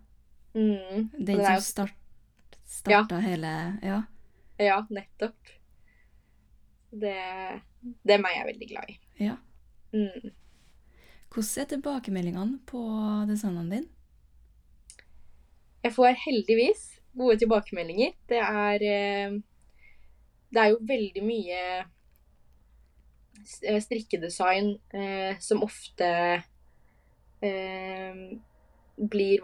Mm. 0.54 1.10
Den 1.12 1.24
den 1.26 1.44
som 1.44 1.54
jo- 1.54 1.60
start, 1.60 2.56
starta 2.66 3.18
hele 3.20 3.50
Ja. 3.84 4.02
Ja, 4.58 4.80
nettopp. 4.90 5.36
Det, 6.90 7.14
dem 8.08 8.24
er 8.24 8.32
jeg 8.34 8.46
veldig 8.48 8.68
glad 8.70 8.88
i. 8.90 8.98
ja. 9.20 9.36
Mm. 9.92 10.32
Hvordan 11.28 11.62
er 11.62 11.68
tilbakemeldingene 11.70 12.58
på 12.66 12.80
designene 13.28 13.70
dine? 13.70 13.88
Jeg 15.84 15.92
får 15.94 16.16
heldigvis 16.24 16.82
gode 17.16 17.36
tilbakemeldinger. 17.38 18.12
Det 18.28 18.40
er 18.40 18.84
eh, 18.88 19.36
Det 20.48 20.60
er 20.62 20.72
jo 20.72 20.78
veldig 20.88 21.22
mye 21.26 21.62
eh, 23.62 23.80
strikkedesign 23.84 24.72
eh, 24.96 25.38
som 25.44 25.62
ofte 25.66 26.08
eh, 27.44 28.22
blir 28.98 29.38
I 29.38 29.42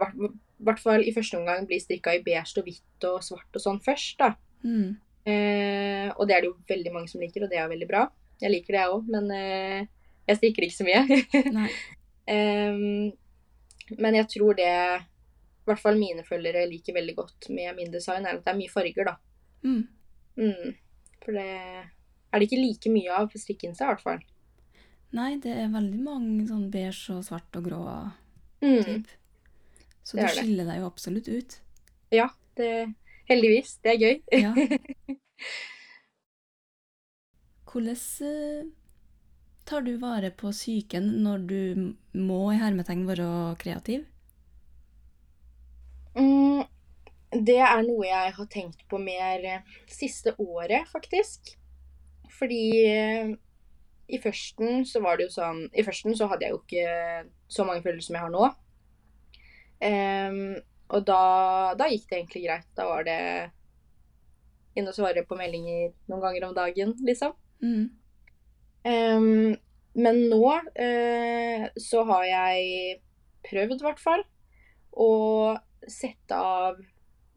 hvert 0.65 0.81
fall 0.81 1.05
i 1.05 1.13
første 1.15 1.37
omgang 1.39 1.67
blir 1.69 1.83
strikka 1.83 2.15
i 2.15 2.23
beige 2.25 2.59
og 2.59 2.67
hvitt 2.67 3.07
og 3.09 3.23
svart 3.23 3.57
og 3.57 3.61
sånn 3.63 3.81
først. 3.85 4.17
da. 4.21 4.33
Mm. 4.65 4.95
Eh, 5.25 6.07
og 6.13 6.27
det 6.27 6.35
er 6.35 6.43
det 6.43 6.51
jo 6.51 6.57
veldig 6.69 6.93
mange 6.93 7.09
som 7.11 7.21
liker, 7.21 7.45
og 7.45 7.51
det 7.51 7.59
er 7.59 7.69
veldig 7.71 7.89
bra. 7.89 8.05
Jeg 8.41 8.51
liker 8.51 8.75
det, 8.75 8.81
jeg 8.81 8.93
òg, 8.93 9.11
men 9.13 9.29
eh, 9.33 9.87
jeg 10.29 10.39
strikker 10.39 10.67
ikke 10.67 10.79
så 10.79 10.87
mye. 10.87 11.03
Ehm, 12.25 13.11
men 14.01 14.15
jeg 14.17 14.25
tror 14.33 14.55
det 14.57 14.65
i 14.65 15.67
hvert 15.69 15.81
fall 15.81 15.99
mine 15.99 16.23
følgere 16.25 16.63
liker 16.65 16.95
veldig 16.95 17.13
godt 17.19 17.49
med 17.53 17.75
min 17.77 17.91
design, 17.93 18.25
er 18.25 18.39
at 18.39 18.41
det 18.41 18.49
er 18.49 18.57
mye 18.57 18.71
farger, 18.73 19.11
da. 19.11 19.13
Mm. 19.61 19.83
Mm. 20.41 20.71
For 21.25 21.33
det 21.33 21.45
er 21.49 22.39
det 22.39 22.47
ikke 22.47 22.61
like 22.61 22.91
mye 22.93 23.11
av 23.17 23.29
på 23.31 23.39
strikkeinsta, 23.41 23.85
i 23.85 23.91
hvert 23.93 24.03
fall. 24.05 24.23
Nei, 25.15 25.31
det 25.41 25.53
er 25.55 25.69
veldig 25.73 25.99
mange 26.03 26.47
sånn 26.49 26.69
beige 26.73 27.15
og 27.15 27.23
svart 27.25 27.55
og 27.59 27.63
grå 27.69 27.81
Mm. 28.61 28.83
typ. 28.83 29.07
Så 30.03 30.17
Det 30.17 30.27
du 30.27 30.33
skiller 30.35 30.65
det. 30.65 30.71
deg 30.73 30.81
jo 30.81 30.87
absolutt 30.89 31.27
ut. 31.27 31.59
Ja, 32.11 32.29
det, 32.57 32.93
heldigvis. 33.29 33.77
Det 33.83 33.91
er 33.95 33.99
gøy. 34.01 34.21
Ja. 34.31 34.53
Hvordan 37.65 37.97
eh, 38.21 38.65
tar 39.65 39.81
du 39.83 39.97
vare 39.99 40.31
på 40.31 40.51
psyken 40.55 41.09
når 41.25 41.47
du 41.49 41.59
må 42.15 42.41
i 42.53 42.59
hermetegn 42.61 43.05
være 43.09 43.27
kreativ? 43.59 44.05
Mm, 46.15 46.63
det 47.31 47.57
er 47.59 47.81
noe 47.85 48.05
jeg 48.07 48.33
har 48.37 48.51
tenkt 48.51 48.85
på 48.91 48.99
mer 49.01 49.43
eh, 49.43 49.73
siste 49.91 50.35
året, 50.41 50.87
faktisk. 50.91 51.55
Fordi 52.35 52.63
eh, 52.85 53.33
i 54.07 54.19
førsten 54.21 54.85
så 54.85 55.01
var 55.01 55.17
det 55.17 55.27
jo 55.27 55.35
sånn 55.39 55.63
I 55.73 55.83
førsten 55.85 56.13
så 56.17 56.27
hadde 56.29 56.45
jeg 56.45 56.53
jo 56.53 56.61
ikke 56.61 57.25
så 57.49 57.65
mange 57.65 57.81
følelser 57.85 58.09
som 58.09 58.17
jeg 58.17 58.25
har 58.25 58.33
nå. 58.33 58.49
Um, 59.85 60.55
og 60.93 61.05
da, 61.07 61.21
da 61.77 61.87
gikk 61.89 62.05
det 62.09 62.19
egentlig 62.19 62.43
greit. 62.45 62.67
Da 62.77 62.87
var 62.89 63.05
det 63.07 63.19
inn 64.77 64.89
og 64.89 64.95
svare 64.95 65.25
på 65.25 65.37
meldinger 65.39 65.93
noen 66.11 66.23
ganger 66.23 66.47
om 66.47 66.55
dagen, 66.57 66.93
liksom. 67.07 67.33
Mm. 67.63 67.85
Um, 68.85 69.55
men 69.95 70.21
nå 70.29 70.43
uh, 70.51 71.65
så 71.81 72.03
har 72.11 72.25
jeg 72.29 72.99
prøvd, 73.47 73.79
i 73.79 73.87
hvert 73.87 74.01
fall, 74.03 74.25
å 74.91 75.11
sette 75.89 76.37
av 76.37 76.77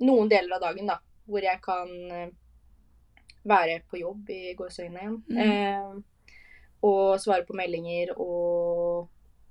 noen 0.01 0.29
deler 0.31 0.55
av 0.57 0.61
dagen, 0.61 0.87
da, 0.87 0.99
hvor 1.29 1.43
jeg 1.43 1.61
kan 1.65 1.89
eh, 2.11 2.29
være 3.49 3.81
på 3.91 3.99
jobb 4.01 4.31
i 4.31 4.55
gåseøynene 4.59 5.01
igjen. 5.01 5.23
Mm. 5.31 5.39
Eh, 5.45 6.03
og 6.83 7.19
svare 7.21 7.43
på 7.47 7.57
meldinger 7.59 8.13
og 8.17 9.09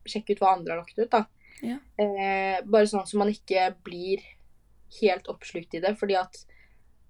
sjekke 0.08 0.36
ut 0.38 0.40
hva 0.44 0.54
andre 0.56 0.74
har 0.78 0.84
lagt 0.84 1.00
ut, 1.00 1.10
da. 1.12 1.26
Ja. 1.66 1.78
Eh, 2.00 2.62
bare 2.66 2.88
sånn 2.88 3.08
så 3.10 3.18
man 3.20 3.32
ikke 3.34 3.72
blir 3.84 4.22
helt 5.02 5.28
oppslukt 5.28 5.74
i 5.76 5.82
det, 5.84 5.96
fordi 6.00 6.16
at 6.16 6.38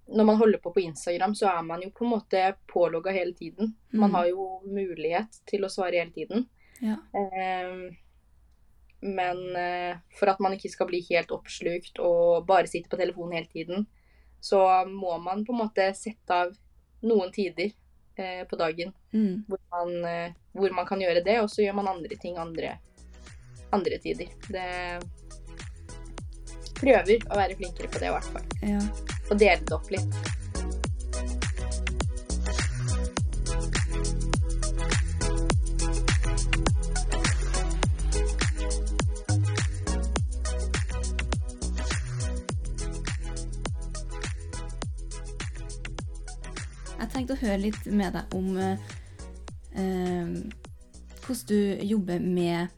når 0.07 0.25
man 0.25 0.37
holder 0.39 0.61
på 0.63 0.71
på 0.73 0.81
Instagram, 0.87 1.35
så 1.35 1.49
er 1.51 1.63
man 1.67 1.81
jo 1.83 1.89
på 1.91 2.05
en 2.05 2.13
måte 2.15 2.41
pålogga 2.71 3.11
hele 3.11 3.33
tiden. 3.35 3.73
Man 3.91 4.09
Mm. 4.09 4.15
har 4.15 4.27
jo 4.29 4.61
mulighet 4.65 5.41
til 5.45 5.61
å 5.65 5.69
svare 5.69 5.99
hele 5.99 6.11
tiden. 6.15 6.47
Ja. 6.81 6.95
Eh, 7.13 7.91
men 9.01 9.55
eh, 9.55 9.97
for 10.19 10.31
at 10.31 10.39
man 10.41 10.55
ikke 10.55 10.71
skal 10.73 10.87
bli 10.89 11.03
helt 11.11 11.31
oppslukt 11.31 11.99
og 12.01 12.45
bare 12.49 12.67
sitte 12.69 12.89
på 12.89 12.97
telefonen 12.99 13.37
hele 13.37 13.51
tiden, 13.51 13.85
så 14.41 14.61
må 14.89 15.17
man 15.21 15.43
på 15.45 15.53
en 15.53 15.61
måte 15.65 15.85
sette 15.97 16.33
av 16.33 16.55
noen 17.05 17.31
tider 17.33 17.71
eh, 18.17 18.43
på 18.49 18.57
dagen 18.59 18.93
Mm. 19.13 19.45
hvor 19.47 19.59
man, 19.71 19.93
eh, 20.05 20.33
hvor 20.53 20.73
man 20.75 20.85
kan 20.85 20.99
gjøre 21.01 21.23
det, 21.23 21.37
og 21.41 21.49
så 21.49 21.61
gjør 21.63 21.77
man 21.79 21.87
andre 21.87 22.17
ting 22.19 22.37
andre, 22.37 22.73
andre 23.71 23.97
tider. 24.03 24.27
Det 24.51 24.99
prøver 26.77 27.23
å 27.31 27.37
være 27.39 27.55
flinkere 27.57 27.89
på 27.89 28.01
det, 28.01 28.09
i 28.09 28.15
hvert 28.15 28.33
fall. 28.33 28.49
ja. 28.61 28.81
Og 29.31 29.39
dele 29.39 29.61
det 29.63 29.73
opp 29.75 29.89
litt. 29.91 30.17
Jeg 47.27 47.35
tenkte 47.35 47.43
å 47.43 47.49
høre 47.49 47.59
litt 47.59 47.87
med 47.91 48.13
deg 48.15 48.35
om 48.37 48.53
eh, 48.55 48.91
eh, 49.75 50.27
hvordan 51.25 51.49
du 51.49 51.81
jobber 51.83 52.21
med 52.23 52.69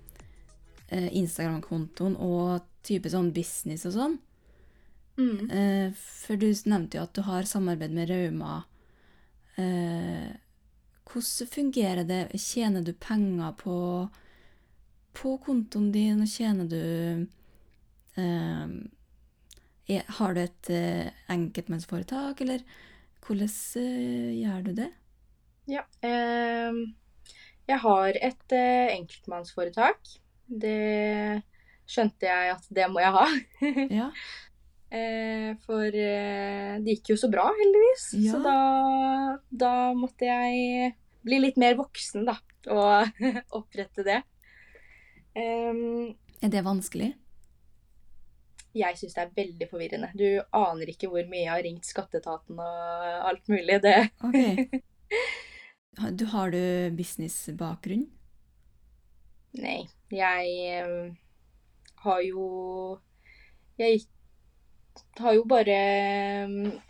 eh, 0.90 1.06
Instagram-kontoen 1.20 2.16
og 2.18 2.66
type 2.82 3.12
sånn 3.14 3.30
business 3.36 3.86
og 3.86 3.94
sånn. 3.94 4.16
Mm. 5.22 5.52
Eh, 5.54 5.94
for 5.94 6.42
du 6.42 6.48
nevnte 6.66 6.98
jo 6.98 7.04
at 7.06 7.14
du 7.14 7.22
har 7.30 7.46
samarbeid 7.46 7.94
med 7.94 8.10
Rauma. 8.10 8.64
Eh, 9.62 10.34
hvordan 11.06 11.54
fungerer 11.54 12.10
det? 12.10 12.34
Tjener 12.42 12.82
du 12.82 12.96
penger 12.98 13.54
på, 13.62 13.78
på 15.14 15.38
kontoen 15.46 15.94
din? 15.94 16.26
Tjener 16.26 16.66
du 16.74 16.84
Har 20.18 20.34
du 20.34 20.42
et 20.42 20.70
enkeltmannsforetak, 21.30 22.42
eller 22.42 22.66
hvordan 23.26 23.52
eh, 23.82 24.32
gjør 24.40 24.66
du 24.68 24.72
det? 24.82 24.90
Ja. 25.70 25.84
ehm, 26.06 26.82
jeg 27.70 27.80
har 27.84 28.18
et 28.18 28.56
eh, 28.58 28.96
enkeltmannsforetak. 28.96 30.14
Det 30.50 31.42
skjønte 31.90 32.30
jeg 32.30 32.54
at 32.56 32.70
det 32.74 32.88
må 32.92 33.04
jeg 33.04 33.16
ha. 33.18 33.26
Ja. 34.02 34.12
Eh, 34.90 35.52
for 35.68 35.86
det 35.94 36.82
gikk 36.88 37.12
jo 37.12 37.20
så 37.22 37.30
bra, 37.30 37.46
heldigvis. 37.60 38.08
Ja. 38.18 38.34
Så 38.34 38.40
da, 38.42 38.56
da 39.54 39.74
måtte 39.94 40.26
jeg 40.26 40.96
bli 41.26 41.42
litt 41.44 41.60
mer 41.62 41.78
voksen, 41.78 42.26
da. 42.26 42.40
Og 42.74 43.22
opprette 43.60 44.06
det. 44.08 44.24
Um, 45.38 46.16
Er 46.42 46.50
det 46.52 46.66
vanskelig? 46.66 47.14
Jeg 48.78 48.98
syns 49.00 49.16
det 49.16 49.24
er 49.24 49.34
veldig 49.36 49.68
forvirrende. 49.70 50.12
Du 50.18 50.28
aner 50.56 50.92
ikke 50.92 51.10
hvor 51.10 51.26
mye 51.30 51.46
jeg 51.46 51.52
har 51.52 51.64
ringt 51.66 51.90
skatteetaten 51.90 52.60
og 52.62 53.10
alt 53.32 53.50
mulig. 53.52 53.80
Det 53.84 53.98
Ok. 54.30 54.80
Du, 56.16 56.26
har 56.32 56.54
du 56.54 56.62
businessbakgrunn? 56.96 58.06
Nei. 59.60 59.82
Jeg 60.14 60.52
eh, 60.80 61.10
har 62.04 62.22
jo 62.22 62.46
Jeg 63.78 64.06
har 65.18 65.34
jo 65.34 65.44
bare 65.50 65.80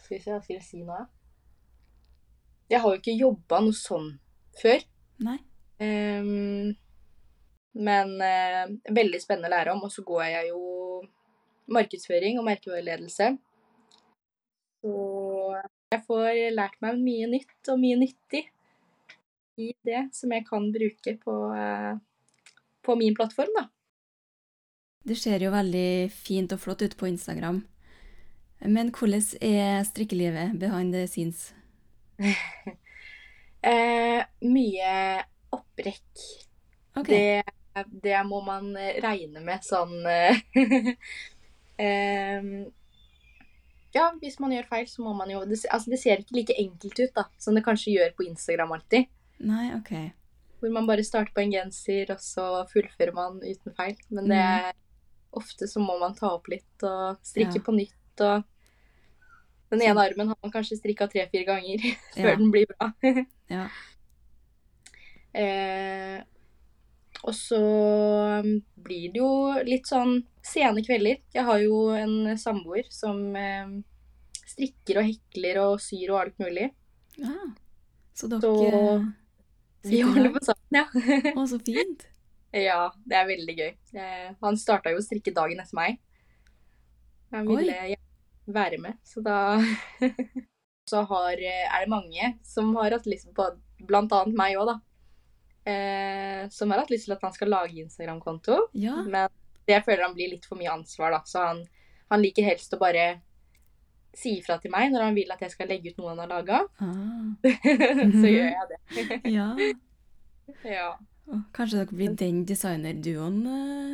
Skal 0.03 0.17
vi 0.17 0.21
se, 0.21 0.31
hva 0.31 0.41
skal 0.43 0.55
jeg 0.55 0.65
si 0.67 0.83
nå? 0.83 0.93
da? 0.93 1.07
Jeg 2.69 2.83
har 2.83 2.93
jo 2.93 3.01
ikke 3.01 3.17
jobba 3.17 3.63
noe 3.65 3.73
sånn 3.73 4.11
før. 4.59 4.83
Nei? 5.25 5.39
Um, 5.81 6.75
men 7.81 8.11
uh, 8.21 8.69
veldig 8.93 9.21
spennende 9.23 9.49
å 9.49 9.53
lære 9.55 9.73
om. 9.73 9.81
Og 9.87 9.93
så 9.93 10.03
går 10.05 10.27
jeg 10.27 10.51
jo 10.51 10.59
markedsføring 11.73 12.39
og 12.39 12.47
merkevareledelse. 12.47 13.34
Så 14.79 14.93
Jeg 15.89 16.03
får 16.05 16.36
lært 16.53 16.75
meg 16.86 16.99
mye 17.01 17.27
nytt 17.32 17.69
og 17.73 17.79
mye 17.82 17.97
nyttig 17.97 18.43
i 19.58 19.71
det 19.84 20.03
som 20.13 20.32
jeg 20.32 20.45
kan 20.45 20.67
bruke 20.71 21.15
på, 21.17 21.36
eh, 21.58 21.95
på 22.86 22.95
min 22.95 23.15
plattform, 23.17 23.49
da. 23.58 23.65
Det 25.01 25.17
ser 25.17 25.41
jo 25.41 25.49
veldig 25.49 26.12
fint 26.13 26.53
og 26.53 26.62
flott 26.62 26.84
ut 26.86 26.95
på 26.99 27.10
Instagram. 27.10 27.63
Men 28.62 28.91
hvordan 28.91 29.23
er 29.41 29.82
strikkelivet 29.88 30.60
behind 30.60 30.93
the 30.93 31.08
scenes? 31.08 31.53
Eh, 33.60 34.21
mye 34.47 34.91
opprekk. 35.51 36.21
Okay. 36.95 37.41
Det, 37.43 37.84
det 38.05 38.21
må 38.23 38.39
man 38.39 38.69
regne 39.03 39.41
med 39.43 39.65
sånn 39.67 39.97
eh, 40.08 40.39
Ja, 43.95 44.11
hvis 44.21 44.37
man 44.39 44.51
gjør 44.53 44.67
feil, 44.69 44.85
så 44.89 45.01
må 45.01 45.13
man 45.17 45.31
jo 45.33 45.39
det, 45.49 45.61
Altså, 45.73 45.89
det 45.89 45.99
ser 46.01 46.21
ikke 46.21 46.35
like 46.37 46.55
enkelt 46.61 46.99
ut 46.99 47.13
da, 47.15 47.23
som 47.41 47.55
det 47.57 47.63
kanskje 47.65 47.95
gjør 47.95 48.11
på 48.17 48.27
Instagram 48.27 48.75
alltid. 48.75 49.07
Nei, 49.39 49.71
ok. 49.77 49.93
Hvor 50.59 50.73
man 50.75 50.85
bare 50.89 51.05
starter 51.07 51.31
på 51.33 51.41
en 51.41 51.53
genser, 51.55 52.11
og 52.13 52.19
så 52.21 52.45
fullfører 52.69 53.13
man 53.15 53.39
uten 53.41 53.73
feil. 53.77 53.95
Men 54.11 54.27
det 54.29 54.43
ofte 55.39 55.67
så 55.71 55.79
må 55.81 55.95
man 56.01 56.15
ta 56.17 56.33
opp 56.35 56.47
litt 56.51 56.83
og 56.85 57.17
strikke 57.25 57.61
Ja. 57.61 57.65
på 57.65 57.71
nytt. 57.77 58.21
og 58.21 58.43
Den 59.71 59.81
ene 59.85 60.01
armen 60.01 60.27
har 60.27 60.37
man 60.43 60.51
kanskje 60.51 60.77
strikka 60.81 61.07
tre-fire 61.09 61.45
ganger 61.45 61.77
før 62.17 62.29
Ja. 62.33 62.35
den 62.35 62.51
blir 62.51 62.67
bra. 62.67 62.91
Ja. 63.49 63.67
Eh, 65.33 66.21
og 67.27 67.34
så 67.36 67.60
um, 68.39 68.51
blir 68.79 69.12
det 69.13 69.19
jo 69.19 69.29
litt 69.67 69.88
sånn 69.89 70.21
sene 70.45 70.82
kvelder. 70.86 71.19
Jeg 71.36 71.43
har 71.45 71.60
jo 71.63 71.89
en 71.93 72.38
samboer 72.39 72.88
som 72.93 73.19
eh, 73.36 73.73
strikker 74.47 75.01
og 75.01 75.08
hekler 75.10 75.60
og 75.65 75.82
syr 75.84 76.13
og 76.13 76.21
alt 76.23 76.38
mulig. 76.41 76.69
ja. 77.19 77.36
Så 78.19 78.27
dere 78.27 78.41
Så- 78.41 79.89
Vi 79.89 80.01
holder 80.03 80.32
på 80.36 80.41
sammen, 80.43 80.75
ja. 80.75 80.86
Å, 81.39 81.45
så 81.47 81.60
fint. 81.63 82.01
ja, 82.51 82.89
det 83.08 83.15
er 83.15 83.27
veldig 83.29 83.55
gøy. 83.55 83.69
Han 84.43 84.58
starta 84.60 84.91
jo 84.91 84.99
å 84.99 85.05
strikke 85.05 85.32
dagen 85.36 85.60
etter 85.63 85.77
meg. 85.77 85.99
Han 87.32 87.47
ville 87.47 87.75
gjerne 87.93 88.55
være 88.60 88.79
med, 88.82 88.97
så 89.08 89.21
da 89.23 89.38
Så 90.89 91.03
har, 91.05 91.38
eh, 91.38 91.67
er 91.69 91.84
det 91.86 91.91
mange 91.91 92.32
som 92.43 92.71
har 92.79 92.91
hatt 92.95 93.05
lyst 93.05 93.29
på 93.38 93.45
Blant 93.88 94.12
annet 94.12 94.36
meg 94.36 94.58
òg, 94.58 94.65
da. 94.73 94.79
Eh, 95.69 96.43
som 96.49 96.71
har 96.71 96.82
hatt 96.84 96.91
lyst 96.93 97.08
til 97.08 97.15
at 97.15 97.23
han 97.25 97.34
skal 97.36 97.51
lage 97.53 97.82
Instagram-konto. 97.84 98.60
Ja. 98.73 99.01
Men 99.05 99.29
det 99.69 99.82
føler 99.86 100.08
han 100.08 100.15
blir 100.17 100.32
litt 100.34 100.47
for 100.49 100.60
mye 100.60 100.71
ansvar, 100.73 101.13
da. 101.17 101.21
Så 101.29 101.43
han, 101.43 101.63
han 102.10 102.23
liker 102.23 102.47
helst 102.47 102.73
å 102.73 102.82
bare 102.82 103.10
si 104.17 104.39
ifra 104.39 104.58
til 104.60 104.71
meg 104.73 104.89
når 104.89 105.03
han 105.05 105.17
vil 105.17 105.29
at 105.32 105.43
jeg 105.45 105.53
skal 105.53 105.69
legge 105.69 105.91
ut 105.91 105.99
noe 106.01 106.15
han 106.15 106.23
har 106.23 106.32
laga. 106.32 106.63
Ah. 106.82 107.51
så 108.21 108.32
gjør 108.32 108.49
jeg 108.49 108.71
det. 108.73 109.21
ja. 109.38 109.51
Ja, 110.65 110.95
Kanskje 111.53 111.84
dere 111.84 111.93
blir 111.93 112.13
den 112.17 112.39
designerduoen, 112.49 113.36
eh, 113.45 113.91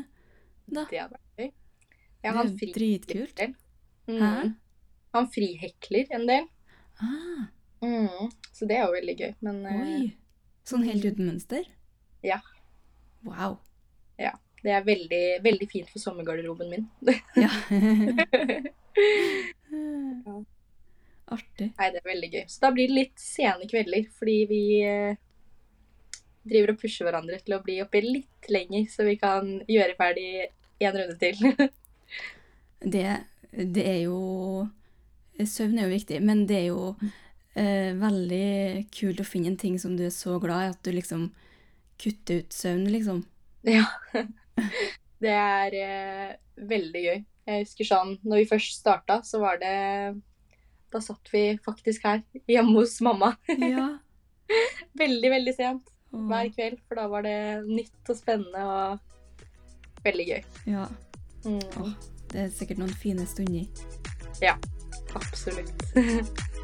da? 0.71 0.85
det 0.87 1.01
hadde 1.01 1.17
vært 1.17 1.41
gøy. 1.41 1.49
Ja, 2.23 2.31
Det 2.31 2.69
er 2.69 2.71
dritkult. 2.77 3.41
Mm. 4.07 4.21
Hæ? 4.21 4.29
Han 5.17 5.27
frihekler 5.33 6.15
en 6.15 6.23
del. 6.29 6.47
Ah, 7.03 7.49
Mm. 7.83 8.31
Så 8.55 8.65
det 8.65 8.77
er 8.79 8.85
jo 8.87 8.95
veldig 8.95 9.15
gøy. 9.19 9.33
Men 9.45 9.59
eh, 9.67 9.81
oi. 9.81 10.05
Sånn 10.65 10.85
helt 10.87 11.05
uten 11.05 11.29
mønster? 11.29 11.67
Ja. 12.25 12.39
Wow. 13.25 13.59
Ja. 14.21 14.33
det 14.65 14.73
er 14.73 14.85
veldig, 14.85 15.25
veldig 15.45 15.67
fint 15.69 15.89
for 15.91 16.01
sommergarderoben 16.01 16.71
min. 16.71 16.89
Ja. 19.75 20.35
Artig. 21.25 21.71
Nei, 21.75 21.87
det 21.91 21.99
er 21.99 22.07
veldig 22.07 22.29
gøy. 22.31 22.43
Så 22.47 22.61
da 22.63 22.69
blir 22.73 22.89
det 22.89 22.97
litt 22.99 23.21
sene 23.21 23.67
kvelder, 23.69 24.05
fordi 24.15 24.35
vi 24.49 24.61
eh, 24.85 25.17
driver 26.45 26.75
og 26.75 26.81
pusher 26.81 27.07
hverandre 27.07 27.39
til 27.41 27.57
å 27.57 27.61
bli 27.65 27.79
oppe 27.83 28.01
litt 28.05 28.49
lenger, 28.53 28.85
så 28.93 29.07
vi 29.07 29.17
kan 29.21 29.49
gjøre 29.67 29.97
ferdig 29.97 30.29
en 30.85 31.01
runde 31.01 31.17
til. 31.21 31.35
Det, 32.85 33.07
det 33.55 33.83
er 33.87 34.01
jo 34.03 34.17
Søvn 35.39 35.79
er 35.79 35.87
jo 35.87 35.93
viktig, 35.95 36.19
men 36.21 36.43
det 36.45 36.57
er 36.59 36.65
jo 36.67 36.91
veldig 37.55 38.87
kult 38.91 39.21
å 39.23 39.27
finne 39.27 39.53
en 39.53 39.57
ting 39.59 39.77
som 39.79 39.95
du 39.95 40.03
er 40.05 40.11
så 40.13 40.35
glad 40.43 40.65
i, 40.65 40.71
at 40.73 40.81
du 40.83 40.91
liksom 40.91 41.29
kutter 42.01 42.41
ut 42.43 42.53
søvn, 42.53 42.89
liksom. 42.91 43.23
ja. 43.63 43.85
Det 45.23 45.31
er 45.31 45.75
eh, 45.79 46.31
veldig 46.67 47.01
gøy. 47.01 47.19
Jeg 47.47 47.61
husker 47.63 47.87
sånn, 47.87 48.09
når 48.27 48.41
vi 48.41 48.47
først 48.49 48.79
starta, 48.81 49.21
så 49.23 49.39
var 49.41 49.57
det 49.61 49.71
Da 50.91 50.99
satt 51.01 51.31
vi 51.31 51.57
faktisk 51.63 52.03
her, 52.05 52.19
hjemme 52.51 52.75
hos 52.77 52.97
mamma. 53.05 53.31
Ja. 53.47 53.93
Veldig, 54.99 55.29
veldig 55.31 55.53
sent 55.57 55.87
Åh, 56.13 56.27
hver 56.29 56.51
kveld, 56.53 56.77
for 56.85 56.99
da 56.99 57.07
var 57.09 57.25
det 57.25 57.63
nytt 57.65 58.11
og 58.11 58.19
spennende 58.19 58.61
og 58.69 60.03
veldig 60.05 60.27
gøy. 60.29 60.43
ja. 60.69 60.85
Mm, 61.45 61.63
Åh, 61.81 61.95
det 62.31 62.43
er 62.43 62.53
sikkert 62.53 62.83
noen 62.83 62.93
fine 63.01 63.25
stunder. 63.25 63.65
Ja. 64.43 64.53
absolutt. 65.17 65.73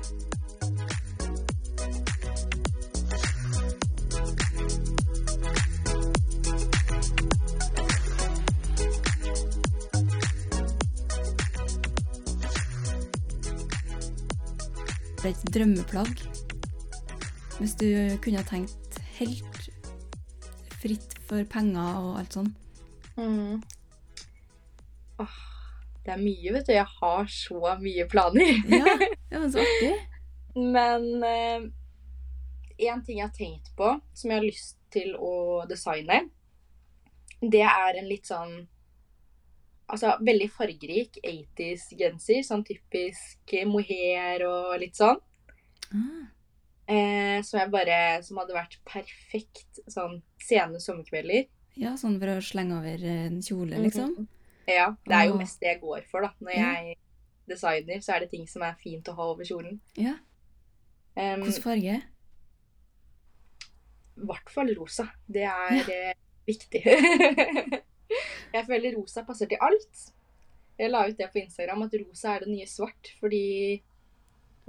Det 15.22 15.30
er 15.30 15.36
et 15.36 15.54
drømmeplagg. 15.54 16.22
Hvis 17.60 17.76
du 17.78 17.88
kunne 18.24 18.42
ha 18.42 18.46
tenkt 18.48 18.96
helt 19.20 19.68
fritt 20.82 21.14
for 21.30 21.46
penger 21.46 22.00
og 22.00 22.16
alt 22.24 22.38
sånn. 22.40 22.50
Mm. 23.20 23.60
Åh, 25.22 25.36
det 26.02 26.16
er 26.16 26.24
mye, 26.24 26.56
vet 26.56 26.66
du. 26.66 26.74
Jeg 26.74 26.88
har 26.96 27.30
så 27.30 27.76
mye 27.84 28.08
planer. 28.10 28.56
Ja, 28.66 28.96
ja 29.30 29.44
men 29.44 29.54
så 29.54 29.62
artig. 29.62 29.94
Men 30.58 31.06
én 32.82 33.04
ting 33.06 33.22
jeg 33.22 33.28
har 33.28 33.36
tenkt 33.36 33.70
på, 33.78 33.94
som 34.18 34.32
jeg 34.32 34.40
har 34.42 34.48
lyst 34.48 34.80
til 34.92 35.14
å 35.16 35.62
designe, 35.70 36.26
det 37.42 37.64
er 37.64 38.00
en 38.02 38.10
litt 38.10 38.28
sånn 38.28 38.66
Altså 39.92 40.14
veldig 40.24 40.48
fargerik 40.56 41.18
80s-genser. 41.24 42.42
Sånn 42.48 42.64
typisk 42.68 43.56
mohair 43.68 44.46
og 44.48 44.78
litt 44.80 44.96
sånn. 44.96 45.20
Mm. 45.92 46.28
Eh, 46.92 47.42
som 47.44 47.60
jeg 47.60 47.70
bare 47.72 47.98
Som 48.24 48.38
hadde 48.40 48.56
vært 48.56 48.78
perfekt 48.88 49.82
sånn 49.92 50.22
sene 50.40 50.80
sommerkvelder. 50.80 51.48
ja, 51.80 51.94
sånn 52.00 52.18
for 52.20 52.28
å 52.34 52.42
slenge 52.44 52.78
over 52.80 53.04
en 53.08 53.42
kjole, 53.42 53.78
liksom. 53.84 54.16
Mhm. 54.18 54.28
Ja. 54.68 54.96
Det 55.08 55.14
er 55.16 55.28
jo 55.28 55.38
mest 55.38 55.60
det 55.60 55.68
jeg 55.74 55.82
går 55.82 56.04
for, 56.10 56.22
da. 56.22 56.32
Når 56.42 56.54
jeg 56.56 56.98
designer, 57.48 58.00
så 58.00 58.14
er 58.16 58.20
det 58.22 58.30
ting 58.32 58.48
som 58.48 58.62
er 58.64 58.76
fint 58.80 59.04
å 59.12 59.16
ha 59.16 59.24
over 59.32 59.44
kjolen. 59.44 59.80
Ja. 59.98 60.14
Um, 61.18 61.42
Hvilken 61.44 61.64
farge? 61.64 62.02
I 64.22 64.26
hvert 64.28 64.50
fall 64.54 64.70
rosa. 64.78 65.10
Det 65.28 65.44
er 65.44 65.74
Ja. 65.76 65.84
eh, 65.90 66.14
viktig. 66.48 66.84
jeg 68.56 68.68
føler 68.68 68.98
rosa 68.98 69.24
passer 69.28 69.50
til 69.52 69.62
alt. 69.62 70.04
Jeg 70.80 70.92
la 70.92 71.06
ut 71.08 71.18
det 71.18 71.30
på 71.34 71.42
Instagram 71.42 71.86
at 71.86 71.96
rosa 72.02 72.36
er 72.36 72.46
det 72.46 72.52
nye 72.54 72.68
svart, 72.70 73.14
fordi 73.20 73.46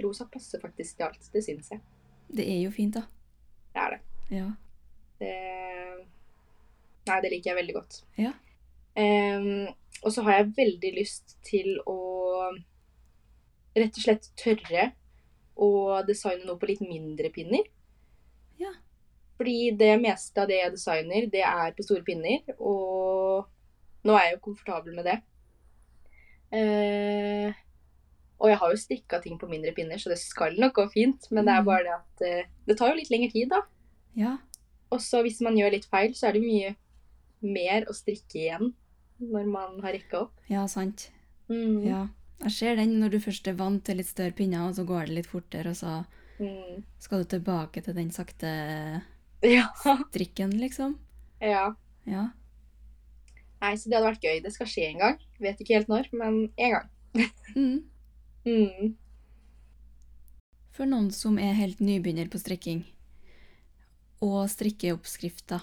rosa 0.03 0.27
passer 0.29 0.61
faktisk 0.61 0.97
til 0.97 1.07
alt. 1.09 1.29
Det 1.33 1.43
syns 1.45 1.71
jeg. 1.73 1.81
Det 2.33 2.45
er 2.49 2.61
jo 2.63 2.71
fint, 2.73 2.97
da. 2.97 3.05
Det 3.73 3.83
er 3.83 3.95
det. 3.95 4.01
Ja. 4.33 4.49
det. 5.19 5.35
Nei, 7.07 7.19
det 7.23 7.31
liker 7.33 7.51
jeg 7.51 7.59
veldig 7.59 7.75
godt. 7.75 7.99
Ja. 8.17 8.31
Um, 8.95 9.67
og 10.03 10.13
så 10.13 10.23
har 10.27 10.39
jeg 10.39 10.53
veldig 10.57 10.91
lyst 10.95 11.37
til 11.45 11.75
å 11.89 11.99
rett 13.73 13.97
og 13.97 14.03
slett 14.03 14.27
tørre 14.37 14.91
å 15.57 15.69
designe 16.07 16.45
noe 16.47 16.59
på 16.61 16.69
litt 16.69 16.83
mindre 16.85 17.31
pinner. 17.33 17.65
Fordi 19.37 19.71
det 19.77 19.95
meste 20.01 20.41
av 20.43 20.47
det 20.47 20.59
jeg 20.61 20.71
designer, 20.75 21.25
det 21.33 21.41
er 21.41 21.71
på 21.73 21.83
store 21.83 22.03
pinner, 22.05 22.39
og 22.59 23.47
nå 24.05 24.13
er 24.17 24.27
jeg 24.29 24.35
jo 24.37 24.43
komfortabel 24.45 24.93
med 24.95 25.05
det. 25.09 25.15
Eh, 26.53 27.53
og 28.43 28.49
jeg 28.51 28.59
har 28.61 28.73
jo 28.73 28.79
strikka 28.81 29.19
ting 29.23 29.39
på 29.41 29.49
mindre 29.49 29.71
pinner, 29.75 29.97
så 29.97 30.11
det 30.11 30.19
skal 30.21 30.57
nok 30.59 30.75
gå 30.77 30.85
fint. 30.93 31.27
Men 31.31 31.45
det 31.47 31.53
er 31.55 31.61
Mm. 31.61 31.65
bare 31.65 31.83
det 31.83 31.93
at 31.93 32.21
eh, 32.27 32.43
det 32.67 32.77
tar 32.77 32.89
jo 32.89 32.95
litt 32.99 33.09
lengre 33.09 33.31
tid, 33.31 33.49
da. 33.49 33.61
Ja. 34.15 34.37
Og 34.91 34.99
så 34.99 35.21
hvis 35.23 35.41
man 35.41 35.55
gjør 35.57 35.71
litt 35.71 35.85
feil, 35.89 36.11
så 36.13 36.27
er 36.29 36.33
det 36.33 36.41
mye 36.43 36.75
mer 37.41 37.85
å 37.89 37.93
strikke 37.93 38.35
igjen 38.35 38.73
når 39.19 39.45
man 39.49 39.79
har 39.81 39.93
rekka 39.93 40.21
opp. 40.27 40.33
Ja, 40.49 40.65
sant. 40.67 41.09
Mm. 41.49 41.83
Ja. 41.87 42.07
Jeg 42.43 42.51
ser 42.51 42.75
den 42.75 42.99
når 42.99 43.09
du 43.11 43.19
først 43.19 43.47
er 43.47 43.53
vant 43.53 43.83
til 43.85 43.97
litt 43.97 44.07
større 44.07 44.35
pinner, 44.35 44.67
og 44.67 44.75
så 44.75 44.85
går 44.85 45.07
det 45.07 45.15
litt 45.15 45.27
fortere, 45.27 45.69
og 45.69 45.75
så 45.75 46.05
Mm. 46.39 46.83
skal 46.99 47.23
du 47.23 47.25
tilbake 47.25 47.81
til 47.83 47.93
den 47.93 48.09
sakte 48.11 49.01
Ja. 49.43 49.67
strikken, 50.09 50.55
liksom. 50.61 50.97
ja. 51.43 51.73
Ja. 52.07 52.29
Nei, 53.63 53.77
så 53.79 53.87
det 53.87 53.95
hadde 53.95 54.09
vært 54.09 54.25
gøy. 54.25 54.41
Det 54.43 54.51
skal 54.51 54.67
skje 54.67 54.89
en 54.89 54.99
gang. 54.99 55.21
Vet 55.39 55.61
ikke 55.63 55.77
helt 55.77 55.91
når, 55.91 56.09
men 56.15 56.43
en 56.57 56.77
gang. 56.77 56.91
Mm. 57.53 57.83
Mm. 58.47 58.95
For 60.73 60.89
noen 60.89 61.11
som 61.13 61.37
er 61.37 61.53
helt 61.53 61.83
nybegynner 61.83 62.31
på 62.33 62.39
strikking, 62.41 62.81
og 64.25 64.47
strikkeoppskrifter 64.49 65.61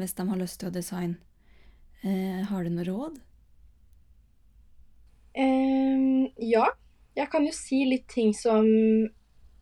hvis 0.00 0.16
de 0.18 0.26
har 0.26 0.40
lyst 0.40 0.58
til 0.60 0.70
å 0.70 0.74
designe, 0.74 1.20
eh, 2.02 2.42
har 2.48 2.64
du 2.64 2.72
noe 2.74 2.86
råd? 2.88 3.20
Um, 5.38 6.26
ja, 6.42 6.66
jeg 7.14 7.30
kan 7.30 7.46
jo 7.46 7.52
si 7.54 7.84
litt 7.86 8.08
ting 8.10 8.34
som 8.34 8.66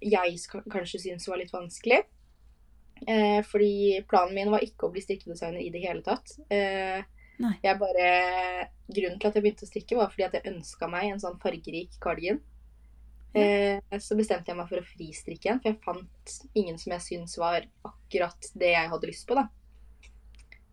jeg 0.00 0.38
kanskje 0.72 1.02
syns 1.02 1.28
var 1.28 1.42
litt 1.42 1.52
vanskelig. 1.52 2.00
Eh, 3.06 3.40
fordi 3.46 4.02
planen 4.08 4.34
min 4.34 4.50
var 4.52 4.64
ikke 4.64 4.88
å 4.88 4.92
bli 4.92 5.02
strikkedesigner 5.04 5.62
i 5.62 5.70
det 5.74 5.84
hele 5.84 6.02
tatt. 6.06 6.34
Eh, 6.50 7.00
jeg 7.38 7.78
bare, 7.78 8.06
grunnen 8.90 9.18
til 9.20 9.30
at 9.30 9.36
jeg 9.36 9.44
begynte 9.44 9.66
å 9.66 9.70
strikke, 9.70 9.98
var 9.98 10.10
fordi 10.10 10.26
at 10.26 10.38
jeg 10.38 10.54
ønska 10.54 10.88
meg 10.90 11.12
en 11.12 11.20
sånn 11.22 11.38
fargerik 11.42 11.94
cardigan. 12.02 12.40
Eh, 13.36 13.78
så 14.02 14.16
bestemte 14.18 14.50
jeg 14.50 14.58
meg 14.58 14.70
for 14.70 14.80
å 14.80 14.88
fristrikke 14.88 15.52
en, 15.52 15.60
for 15.60 15.70
jeg 15.70 15.82
fant 15.84 16.34
ingen 16.58 16.78
som 16.80 16.94
jeg 16.96 17.04
syntes 17.04 17.38
var 17.38 17.68
akkurat 17.86 18.50
det 18.58 18.72
jeg 18.72 18.90
hadde 18.94 19.10
lyst 19.10 19.28
på. 19.28 19.38
da. 19.38 19.46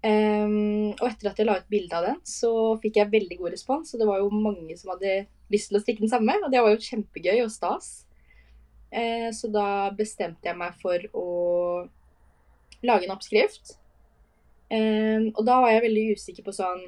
Um, 0.05 0.91
og 0.99 1.07
etter 1.07 1.31
at 1.31 1.39
jeg 1.41 1.47
la 1.47 1.55
ut 1.57 1.69
bilde 1.71 1.97
av 1.97 2.05
den, 2.05 2.17
så 2.29 2.49
fikk 2.81 2.99
jeg 2.99 3.13
veldig 3.13 3.39
god 3.39 3.55
respons. 3.55 3.93
Og 3.93 4.01
det 4.01 4.09
var 4.09 4.21
jo 4.21 4.29
mange 4.33 4.77
som 4.77 4.93
hadde 4.93 5.23
lyst 5.53 5.71
til 5.71 5.79
å 5.79 5.81
strikke 5.81 6.05
den 6.05 6.11
samme, 6.11 6.37
og 6.45 6.51
det 6.53 6.61
var 6.61 6.73
jo 6.73 6.83
kjempegøy 6.87 7.41
og 7.43 7.53
stas. 7.53 7.91
Uh, 8.93 9.29
så 9.35 9.49
da 9.53 9.67
bestemte 9.97 10.49
jeg 10.49 10.57
meg 10.57 10.77
for 10.81 11.07
å 11.17 11.29
lage 12.87 13.07
en 13.07 13.15
oppskrift. 13.15 13.75
Um, 14.65 15.29
og 15.35 15.43
da 15.45 15.59
var 15.61 15.73
jeg 15.73 15.83
veldig 15.83 16.05
usikker 16.17 16.45
på 16.47 16.51
sånn 16.55 16.87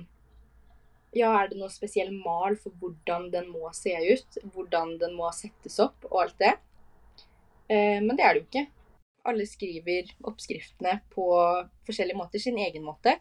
Ja, 1.13 1.29
er 1.37 1.51
det 1.51 1.59
noe 1.59 1.69
spesiell 1.69 2.09
mal 2.09 2.55
for 2.57 2.73
hvordan 2.81 3.27
den 3.33 3.51
må 3.53 3.69
se 3.77 3.93
ut? 3.93 4.39
Hvordan 4.55 4.95
den 5.01 5.13
må 5.17 5.29
settes 5.35 5.77
opp, 5.83 6.07
og 6.09 6.23
alt 6.23 6.41
det? 6.41 6.55
Um, 7.69 8.09
men 8.09 8.17
det 8.17 8.25
er 8.25 8.33
det 8.33 8.41
jo 8.41 8.47
ikke. 8.47 8.65
Alle 9.27 9.45
skriver 9.47 10.09
oppskriftene 10.27 10.99
på 11.11 11.27
forskjellige 11.87 12.17
måter, 12.17 12.41
sin 12.41 12.57
egen 12.63 12.85
måte. 12.87 13.17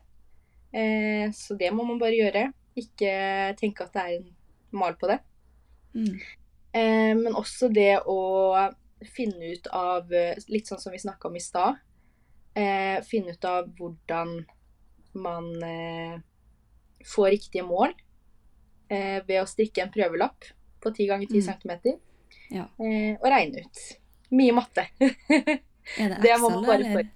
Eh, 0.71 1.33
så 1.35 1.57
det 1.59 1.73
må 1.75 1.83
man 1.87 1.99
bare 1.99 2.15
gjøre. 2.15 2.45
Ikke 2.79 3.11
tenke 3.59 3.87
at 3.87 3.95
det 3.97 4.03
er 4.03 4.19
en 4.21 4.29
mal 4.77 4.95
på 5.01 5.11
det. 5.11 5.19
Mm. 5.97 6.13
Eh, 6.77 7.13
men 7.19 7.35
også 7.35 7.73
det 7.75 8.05
å 8.07 8.21
finne 9.17 9.57
ut 9.57 9.67
av, 9.75 10.13
litt 10.53 10.71
sånn 10.71 10.81
som 10.81 10.95
vi 10.95 11.03
snakka 11.03 11.29
om 11.29 11.37
i 11.37 11.43
stad, 11.43 11.81
eh, 12.57 12.99
finne 13.07 13.35
ut 13.37 13.45
av 13.49 13.69
hvordan 13.79 14.33
man 15.17 15.47
eh, 15.65 16.17
får 17.15 17.31
riktige 17.37 17.65
mål 17.65 17.93
eh, 18.91 19.21
ved 19.29 19.41
å 19.43 19.47
strikke 19.49 19.85
en 19.85 19.93
prøvelapp 19.95 20.49
på 20.83 20.93
10 20.93 21.07
ganger 21.13 21.31
10 21.31 21.41
Mm. 21.41 21.47
cm. 21.47 22.01
Ja. 22.51 22.65
Eh, 22.79 23.15
og 23.21 23.29
regne 23.33 23.63
ut. 23.65 23.85
Mye 24.37 24.53
matte. 24.57 24.89
Er 25.97 26.11
det 26.11 26.19
Det 26.25 26.33
Excel, 26.35 26.65
det 26.67 26.75
eller? 26.75 27.09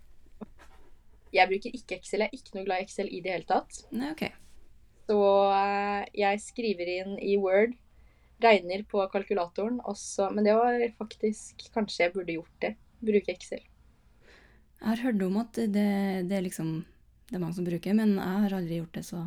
Jeg 1.34 1.48
bruker 1.50 1.74
ikke 1.74 1.96
Excel. 1.98 2.22
Jeg 2.24 2.30
er 2.30 2.38
ikke 2.38 2.54
noe 2.56 2.64
glad 2.66 2.80
i 2.80 2.86
Excel 2.86 3.08
i 3.10 3.20
det 3.22 3.32
hele 3.34 3.46
tatt. 3.48 3.80
Nei, 3.94 4.10
okay. 4.14 4.30
Så 5.10 5.18
eh, 5.54 6.04
jeg 6.14 6.40
skriver 6.44 6.90
inn 7.00 7.16
i 7.18 7.34
Word, 7.42 7.74
regner 8.42 8.84
på 8.90 9.02
kalkulatoren 9.12 9.80
også. 9.90 10.30
Men 10.34 10.46
det 10.46 10.54
var 10.58 10.78
faktisk 10.98 11.66
Kanskje 11.74 12.04
jeg 12.06 12.14
burde 12.14 12.36
gjort 12.38 12.56
det. 12.62 12.72
Bruke 13.02 13.34
Excel. 13.34 13.62
Jeg 14.80 14.88
har 14.88 15.02
hørt 15.04 15.22
om 15.26 15.36
at 15.42 15.52
det, 15.60 15.88
det 16.30 16.36
er 16.38 16.42
liksom 16.46 16.70
Det 17.28 17.36
er 17.36 17.42
mange 17.42 17.54
som 17.58 17.66
bruker, 17.66 17.94
men 17.94 18.16
jeg 18.16 18.42
har 18.44 18.54
aldri 18.56 18.80
gjort 18.80 18.96
det, 18.96 19.04
så 19.06 19.26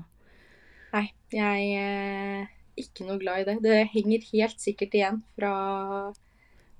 Nei, 0.94 1.08
jeg 1.34 1.70
er 1.80 2.50
ikke 2.78 3.06
noe 3.08 3.18
glad 3.22 3.42
i 3.42 3.46
det. 3.48 3.56
Det 3.64 3.78
henger 3.94 4.26
helt 4.34 4.60
sikkert 4.62 4.94
igjen 4.98 5.22
fra 5.38 5.54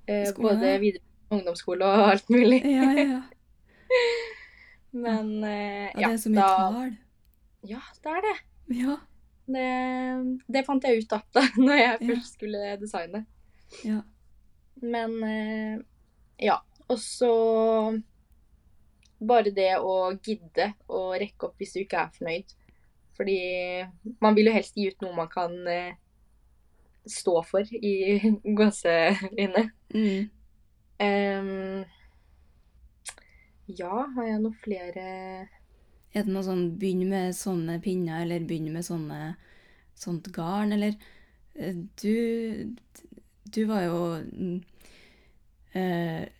eh, 0.06 0.28
både 0.36 0.76
videregående 0.78 0.78
videre 0.82 1.10
ungdomsskole 1.34 1.88
og 1.88 2.10
alt 2.12 2.28
mulig. 2.30 2.60
Ja, 2.62 2.90
ja, 2.94 3.04
ja. 3.16 3.22
Men 5.04 5.32
eh, 5.42 5.90
Ja, 5.96 6.04
ja, 6.04 6.08
det 6.08 6.12
er 6.12 6.22
så 6.22 6.30
mye 6.30 6.44
da, 6.44 6.54
tall. 6.60 6.94
ja, 7.72 7.80
det 8.04 8.12
er 8.12 8.22
det. 8.28 8.34
Ja. 8.78 8.96
det. 9.56 9.68
Det 10.54 10.64
fant 10.68 10.86
jeg 10.86 11.02
ut 11.02 11.16
av 11.16 11.24
da 11.34 11.42
når 11.66 11.80
jeg 11.80 12.00
først 12.04 12.38
skulle 12.38 12.76
designe. 12.82 13.24
ja. 13.86 14.00
Men 14.84 15.18
eh, 15.26 15.82
ja. 16.44 16.60
Og 16.92 16.98
så 17.00 17.32
bare 19.26 19.52
det 19.54 19.72
å 19.80 20.12
gidde 20.16 20.70
å 20.88 21.06
rekke 21.18 21.48
opp 21.48 21.60
hvis 21.60 21.74
du 21.76 21.82
ikke 21.82 22.04
er 22.04 22.14
fornøyd. 22.18 22.54
Fordi 23.14 23.38
man 24.24 24.34
vil 24.34 24.50
jo 24.50 24.54
helst 24.56 24.78
gi 24.78 24.88
ut 24.90 25.04
noe 25.04 25.14
man 25.16 25.30
kan 25.30 25.54
eh, 25.70 25.94
stå 27.06 27.36
for 27.46 27.74
i 27.78 28.18
gåseøyne. 28.58 29.68
Mm. 29.94 30.30
Um, 31.04 31.84
ja, 33.66 34.04
har 34.14 34.26
jeg 34.28 34.40
noen 34.44 34.56
flere 34.62 35.04
Er 36.14 36.22
det 36.22 36.30
noe 36.30 36.44
sånn 36.46 36.68
begynn 36.78 37.08
med 37.10 37.34
sånne 37.34 37.80
pinner, 37.82 38.22
eller 38.22 38.44
begynn 38.46 38.70
med 38.74 38.86
sånne, 38.86 39.34
sånt 39.98 40.30
garn, 40.34 40.74
eller 40.76 40.94
eh, 41.58 41.74
Du, 41.98 42.74
du 43.50 43.60
var 43.70 43.86
jo 43.88 43.98
eh, 45.74 46.30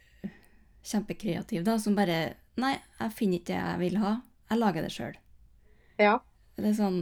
kjempekreativ, 0.84 1.64
da, 1.66 1.78
som 1.80 1.96
bare 1.98 2.36
Nei, 2.60 2.76
jeg 3.00 3.14
finner 3.16 3.40
ikke 3.40 3.50
det 3.50 3.58
jeg 3.60 3.80
vil 3.82 3.98
ha. 4.02 4.14
Jeg 4.50 4.60
lager 4.60 4.84
det 4.84 4.92
sjøl. 4.94 5.16
Ja. 5.98 6.18
Det 6.54 6.68
er 6.70 6.76
sånn 6.78 7.00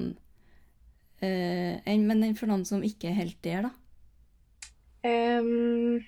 eh, 1.21 1.81
en, 1.88 2.07
Men 2.09 2.37
for 2.38 2.49
noen 2.51 2.65
som 2.69 2.85
ikke 2.87 3.11
er 3.11 3.19
helt 3.21 3.38
der, 3.45 3.69
da. 3.69 3.73
Um, 5.03 5.99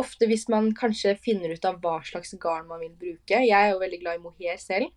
ofte 0.00 0.26
hvis 0.30 0.46
man 0.48 0.70
kanskje 0.74 1.12
finner 1.20 1.52
ut 1.52 1.66
av 1.68 1.76
hva 1.82 1.98
slags 2.06 2.32
garn 2.40 2.66
man 2.70 2.82
vil 2.82 2.94
bruke. 2.98 3.42
Jeg 3.44 3.54
er 3.54 3.74
jo 3.74 3.82
veldig 3.82 4.00
glad 4.02 4.18
i 4.18 4.24
mohair 4.24 4.60
selv. 4.62 4.90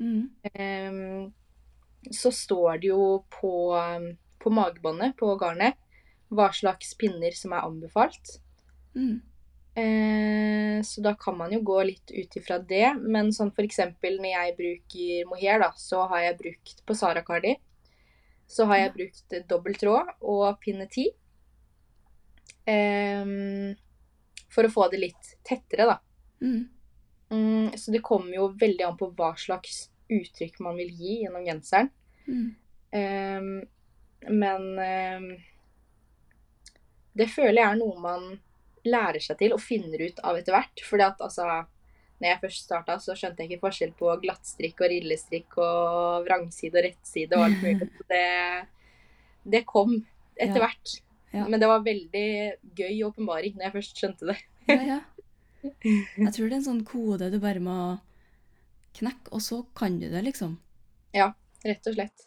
Mm. 0.00 0.30
Um, 0.54 2.12
så 2.14 2.32
står 2.32 2.80
det 2.80 2.92
jo 2.92 3.24
på, 3.28 3.52
på 4.40 4.52
magebåndet 4.56 5.18
på 5.20 5.34
garnet 5.40 5.76
hva 6.30 6.46
slags 6.54 6.94
pinner 6.96 7.34
som 7.36 7.52
er 7.52 7.66
anbefalt. 7.66 8.38
Mm. 8.94 9.20
Eh, 9.78 10.82
så 10.82 11.02
da 11.04 11.14
kan 11.14 11.36
man 11.38 11.52
jo 11.54 11.60
gå 11.62 11.82
litt 11.86 12.10
ut 12.10 12.36
ifra 12.36 12.58
det. 12.58 12.94
Men 13.00 13.32
sånn 13.32 13.52
eksempel 13.62 14.18
når 14.18 14.32
jeg 14.32 14.56
bruker 14.58 15.30
mohair, 15.30 15.62
da, 15.62 15.70
så 15.76 16.06
har 16.10 16.26
jeg 16.26 16.40
brukt 16.40 16.84
på 16.86 16.96
Sara 16.98 17.22
Cardi. 17.26 17.56
Så 18.50 18.66
har 18.66 18.82
jeg 18.82 18.94
brukt 18.96 19.38
dobbel 19.48 19.78
tråd 19.78 20.10
og 20.20 20.58
pinne 20.64 20.88
10. 20.90 21.12
Eh, 22.66 23.32
for 24.50 24.66
å 24.66 24.74
få 24.74 24.88
det 24.90 25.04
litt 25.04 25.34
tettere, 25.46 25.86
da. 25.86 25.98
Mm. 26.42 26.68
Mm, 27.30 27.78
så 27.78 27.92
det 27.94 28.02
kommer 28.02 28.34
jo 28.34 28.48
veldig 28.58 28.86
an 28.88 28.96
på 28.98 29.12
hva 29.14 29.34
slags 29.38 29.84
uttrykk 30.10 30.58
man 30.64 30.78
vil 30.80 30.90
gi 30.90 31.20
gjennom 31.22 31.46
genseren. 31.46 31.90
Mm. 32.26 32.48
Eh, 32.90 34.30
men 34.30 34.66
em, 34.82 35.28
det 37.16 37.30
føler 37.30 37.60
jeg 37.60 37.68
er 37.68 37.78
noe 37.78 38.02
man 38.02 38.26
lærer 38.88 39.20
seg 39.22 39.38
til 39.40 39.52
og 39.56 39.60
finner 39.62 40.00
ut 40.06 40.20
av 40.24 40.38
etter 40.40 40.54
hvert. 40.56 40.82
Fordi 40.86 41.04
at 41.06 41.20
altså 41.20 41.46
når 42.20 42.28
jeg 42.28 42.40
først 42.42 42.64
starta, 42.66 42.98
så 43.00 43.14
skjønte 43.16 43.40
jeg 43.42 43.50
ikke 43.54 43.64
forskjell 43.66 43.92
på 43.96 44.10
glattstrikk 44.22 44.82
og 44.84 44.90
rillestrikk 44.92 45.54
og 45.64 46.26
vrangside 46.26 46.76
og 46.76 46.84
rettside 46.84 47.38
og 47.38 47.46
alt 47.46 47.62
mulig. 47.64 47.88
Det, 48.10 48.24
det 49.56 49.62
kom 49.68 49.94
etter 50.36 50.60
Ja. 50.60 50.66
hvert. 50.66 50.96
Ja. 51.32 51.46
Men 51.48 51.60
det 51.62 51.68
var 51.70 51.84
veldig 51.86 52.26
gøy 52.76 53.02
åpenbaring 53.06 53.54
når 53.56 53.68
jeg 53.68 53.74
først 53.78 54.00
skjønte 54.02 54.28
det. 54.32 54.38
Ja, 54.68 54.80
ja. 54.82 55.00
Jeg 55.62 56.32
tror 56.34 56.48
det 56.48 56.52
er 56.52 56.58
en 56.60 56.64
sånn 56.68 56.84
kode 56.88 57.30
du 57.32 57.38
bare 57.40 57.60
må 57.60 57.76
knekke, 58.98 59.30
og 59.32 59.40
så 59.44 59.60
kan 59.76 59.98
du 60.00 60.08
det, 60.10 60.22
liksom. 60.26 60.58
Ja, 61.16 61.32
Rett 61.64 61.84
og 61.90 61.94
slett. 61.94 62.26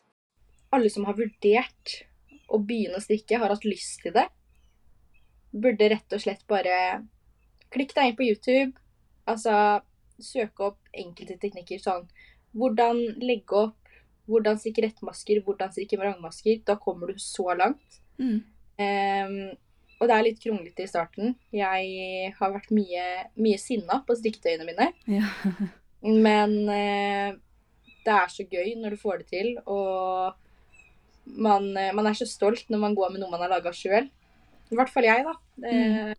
Alle 0.74 0.90
som 0.94 1.06
har 1.10 1.16
vurdert 1.18 1.94
å 2.54 2.60
begynne 2.62 3.00
å 3.00 3.02
strikke, 3.04 3.40
har 3.42 3.50
hatt 3.50 3.66
lyst 3.66 4.04
til 4.04 4.14
det, 4.14 4.28
burde 5.54 5.90
rett 5.94 6.16
og 6.16 6.22
slett 6.24 6.44
bare 6.50 6.76
klikke 7.74 7.98
deg 7.98 8.12
inn 8.12 8.18
på 8.18 8.28
YouTube. 8.28 8.72
Altså 9.30 9.56
søke 10.24 10.70
opp 10.70 10.80
enkelte 10.94 11.40
teknikker 11.42 11.82
sånn 11.82 12.06
hvordan 12.54 13.00
legge 13.24 13.58
opp, 13.58 13.80
hvordan 14.30 14.60
strikke 14.62 14.86
rettmasker, 14.86 15.42
hvordan 15.46 15.72
strikke 15.74 16.00
vrangmasker. 16.00 16.62
Da 16.68 16.78
kommer 16.82 17.12
du 17.12 17.22
så 17.22 17.56
langt. 17.58 18.02
Mm. 18.22 18.44
Um, 18.78 19.38
og 20.02 20.10
det 20.10 20.16
er 20.16 20.26
litt 20.28 20.42
kronglete 20.44 20.86
i 20.86 20.90
starten. 20.90 21.34
Jeg 21.56 22.34
har 22.38 22.54
vært 22.54 22.74
mye, 22.76 23.08
mye 23.40 23.60
sinna 23.62 24.02
på 24.06 24.18
strikketøyene 24.20 24.68
mine. 24.68 24.92
Ja. 25.10 25.32
Men 26.26 26.56
uh, 26.68 27.34
det 28.04 28.16
er 28.16 28.32
så 28.32 28.46
gøy 28.46 28.74
når 28.80 28.96
du 28.96 29.02
får 29.02 29.24
det 29.24 29.30
til, 29.32 29.54
og 29.64 30.36
man, 31.24 31.70
eh, 31.78 31.94
man 31.96 32.10
er 32.10 32.18
så 32.20 32.28
stolt 32.28 32.68
når 32.68 32.82
man 32.82 32.96
går 32.98 33.14
med 33.14 33.24
noe 33.24 33.32
man 33.32 33.46
har 33.46 33.54
laga 33.54 33.72
sjøl. 33.76 34.10
I 34.74 34.78
hvert 34.80 34.90
fall 34.94 35.06
jeg, 35.08 35.24
da. 35.28 35.34
Mm. 35.62 36.14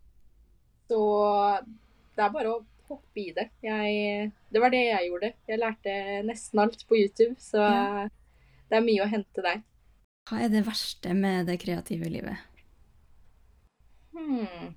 Så 0.87 0.99
det 2.15 2.23
er 2.23 2.33
bare 2.33 2.53
å 2.55 2.63
hoppe 2.89 3.19
i 3.19 3.31
det. 3.35 3.47
Jeg, 3.65 4.31
det 4.53 4.61
var 4.61 4.71
det 4.71 4.83
jeg 4.85 5.09
gjorde. 5.09 5.31
Jeg 5.49 5.59
lærte 5.61 5.95
nesten 6.27 6.61
alt 6.63 6.83
på 6.87 6.99
YouTube, 6.99 7.35
så 7.41 7.59
Ja. 7.65 8.09
det 8.69 8.77
er 8.79 8.85
mye 8.85 9.03
å 9.03 9.09
hente 9.11 9.43
der. 9.43 9.63
Hva 10.29 10.39
er 10.45 10.49
det 10.53 10.63
verste 10.65 11.13
med 11.17 11.45
det 11.49 11.59
kreative 11.61 12.07
livet? 12.09 12.37
Hmm. 14.15 14.71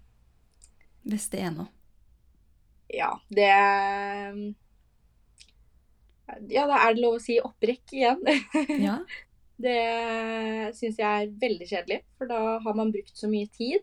Hvis 1.08 1.28
det 1.32 1.40
er 1.46 1.52
noe. 1.54 1.68
Ja, 2.92 3.12
det 3.30 3.46
Ja, 6.48 6.66
da 6.68 6.76
er 6.84 6.94
det 6.96 7.02
lov 7.04 7.16
å 7.16 7.22
si 7.22 7.38
opprekk 7.40 7.94
igjen. 7.96 8.20
Ja. 8.88 8.98
Det 9.58 9.78
syns 10.78 10.98
jeg 11.00 11.06
er 11.24 11.32
veldig 11.42 11.66
kjedelig, 11.66 12.02
for 12.18 12.30
da 12.30 12.58
har 12.62 12.76
man 12.78 12.92
brukt 12.94 13.16
så 13.18 13.26
mye 13.30 13.48
tid 13.50 13.82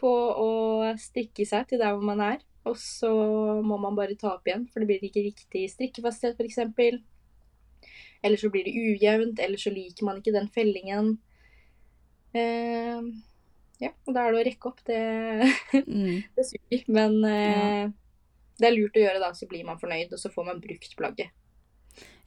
på 0.00 0.10
å 0.10 0.50
strikke 0.98 1.44
seg 1.46 1.68
til 1.70 1.78
der 1.82 1.94
hvor 1.94 2.06
man 2.08 2.22
er, 2.24 2.42
og 2.66 2.74
så 2.80 3.10
må 3.64 3.78
man 3.80 3.96
bare 3.96 4.16
ta 4.18 4.32
opp 4.34 4.48
igjen, 4.48 4.66
for 4.72 4.82
det 4.82 4.88
blir 4.90 5.06
ikke 5.06 5.22
riktig 5.28 5.64
strikkefasthet, 5.72 6.40
f.eks. 6.40 6.58
Eller 8.20 8.36
så 8.40 8.50
blir 8.52 8.66
det 8.66 8.74
ujevnt, 8.76 9.38
eller 9.40 9.60
så 9.60 9.72
liker 9.72 10.04
man 10.08 10.18
ikke 10.20 10.34
den 10.34 10.50
fellingen. 10.52 11.14
Eh, 12.36 13.00
ja, 13.80 13.92
og 14.04 14.12
da 14.12 14.26
er 14.26 14.34
det 14.34 14.42
å 14.42 14.46
rekke 14.50 14.72
opp. 14.72 14.82
Det, 14.84 15.00
Mm. 15.86 16.20
det 16.36 16.44
suger. 16.50 16.82
Men 16.92 17.16
eh, 17.24 17.86
det 18.60 18.68
er 18.68 18.76
lurt 18.76 18.98
å 18.98 19.04
gjøre, 19.06 19.22
da, 19.22 19.30
så 19.36 19.48
blir 19.48 19.64
man 19.64 19.80
fornøyd, 19.80 20.12
og 20.12 20.20
så 20.20 20.32
får 20.34 20.50
man 20.50 20.60
brukt 20.60 20.96
plagget. 20.98 21.30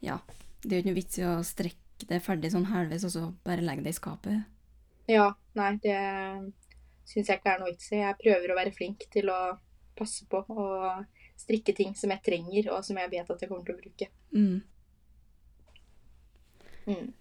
ja. 0.02 0.18
Det 0.64 0.72
er 0.72 0.78
jo 0.78 0.80
ikke 0.80 0.88
noe 0.88 0.96
vits 0.96 1.18
i 1.20 1.24
å 1.28 1.32
strekke 1.44 1.83
det 2.02 2.20
ferdig 2.24 2.50
sånn 2.52 2.68
halvveis, 2.68 3.06
og 3.06 3.12
så 3.14 3.24
bare 3.46 3.64
legge 3.64 3.84
det 3.86 3.94
i 3.94 3.98
skapet. 3.98 4.44
Ja, 5.10 5.30
nei, 5.58 5.74
det 5.84 5.98
syns 7.04 7.28
jeg 7.28 7.38
ikke 7.38 7.54
er 7.54 7.60
noe 7.60 7.72
vits 7.72 7.90
i. 7.92 8.00
Jeg 8.00 8.20
prøver 8.20 8.52
å 8.52 8.58
være 8.58 8.74
flink 8.74 9.04
til 9.12 9.30
å 9.32 9.40
passe 9.94 10.26
på 10.30 10.40
og 10.50 11.04
strikke 11.38 11.74
ting 11.76 11.92
som 11.98 12.12
jeg 12.14 12.24
trenger, 12.24 12.70
og 12.74 12.86
som 12.86 12.98
jeg 12.98 13.12
vet 13.12 13.30
at 13.30 13.42
jeg 13.42 13.50
kommer 13.50 13.66
til 13.66 13.76
å 13.76 13.82
bruke. 13.82 14.08
Mm. 14.34 14.62
Mm. 16.84 17.12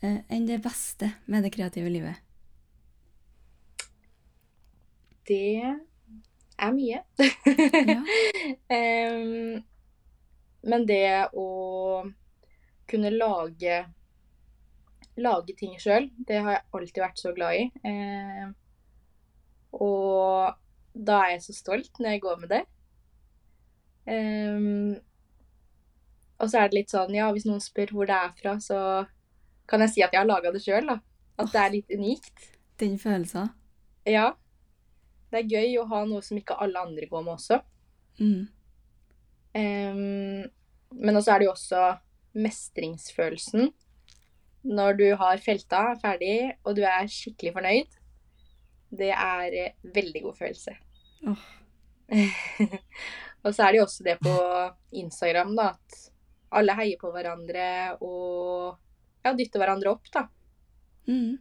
Eh, 0.00 0.20
enn 0.32 0.48
det 0.48 0.60
beste 0.64 1.12
med 1.30 1.44
det 1.44 1.52
kreative 1.54 1.90
livet? 1.92 2.20
Det 5.28 5.60
er 5.60 6.72
mye. 6.74 7.02
Ja. 7.90 8.00
um, 9.14 9.60
men 10.60 10.86
det 10.88 11.04
å 11.32 11.46
kunne 12.90 13.12
lage 13.14 13.84
lage 15.20 15.54
ting 15.58 15.74
sjøl, 15.80 16.08
det 16.26 16.40
har 16.40 16.56
jeg 16.56 16.66
alltid 16.76 17.02
vært 17.02 17.20
så 17.20 17.32
glad 17.36 17.58
i. 17.58 17.64
Eh, 17.86 18.46
og 19.76 20.56
da 20.94 21.18
er 21.24 21.34
jeg 21.34 21.44
så 21.44 21.56
stolt 21.56 22.00
når 22.00 22.14
jeg 22.14 22.22
går 22.24 22.40
med 22.40 22.52
det. 22.54 22.62
Eh, 24.10 25.00
og 26.40 26.48
så 26.48 26.62
er 26.62 26.70
det 26.70 26.78
litt 26.78 26.92
sånn, 26.92 27.14
ja, 27.14 27.28
hvis 27.34 27.46
noen 27.48 27.60
spør 27.62 27.92
hvor 27.94 28.08
det 28.08 28.16
er 28.16 28.36
fra, 28.38 28.56
så 28.64 28.80
kan 29.70 29.84
jeg 29.84 29.94
si 29.94 30.04
at 30.04 30.14
jeg 30.14 30.22
har 30.22 30.28
laga 30.28 30.52
det 30.54 30.62
sjøl, 30.64 30.88
da. 30.88 31.00
At 31.40 31.52
det 31.52 31.60
er 31.60 31.74
litt 31.74 31.92
unikt. 31.92 32.46
Den 32.80 32.96
følelsen. 33.00 33.50
Ja. 34.08 34.32
Det 35.30 35.42
er 35.42 35.52
gøy 35.52 35.76
å 35.78 35.88
ha 35.92 36.00
noe 36.08 36.24
som 36.24 36.40
ikke 36.40 36.56
alle 36.64 36.80
andre 36.80 37.06
går 37.10 37.26
med 37.26 37.36
også. 37.36 37.60
Mm. 38.20 38.48
Em, 39.60 40.48
men 40.96 41.18
også 41.20 41.34
er 41.34 41.42
det 41.42 41.46
jo 41.48 41.52
også 41.52 41.82
mestringsfølelsen. 42.36 43.70
Når 44.70 44.98
du 44.98 45.06
har 45.16 45.40
felta 45.40 45.94
ferdig, 46.02 46.52
og 46.64 46.76
du 46.76 46.84
er 46.84 47.08
skikkelig 47.10 47.54
fornøyd. 47.56 47.96
Det 49.00 49.10
er 49.14 49.56
eh, 49.56 49.74
veldig 49.94 50.22
god 50.26 50.38
følelse. 50.38 50.74
Oh. 51.30 51.44
og 53.44 53.54
så 53.54 53.64
er 53.64 53.72
det 53.72 53.78
jo 53.78 53.86
også 53.86 54.06
det 54.06 54.16
på 54.20 54.34
Instagram, 55.00 55.54
da, 55.56 55.70
at 55.76 56.00
alle 56.58 56.74
heier 56.80 56.98
på 57.00 57.12
hverandre 57.14 57.66
og 58.02 58.76
ja, 59.24 59.32
dytter 59.36 59.62
hverandre 59.62 59.94
opp, 59.94 60.10
da. 60.12 60.26
Mm. 61.06 61.38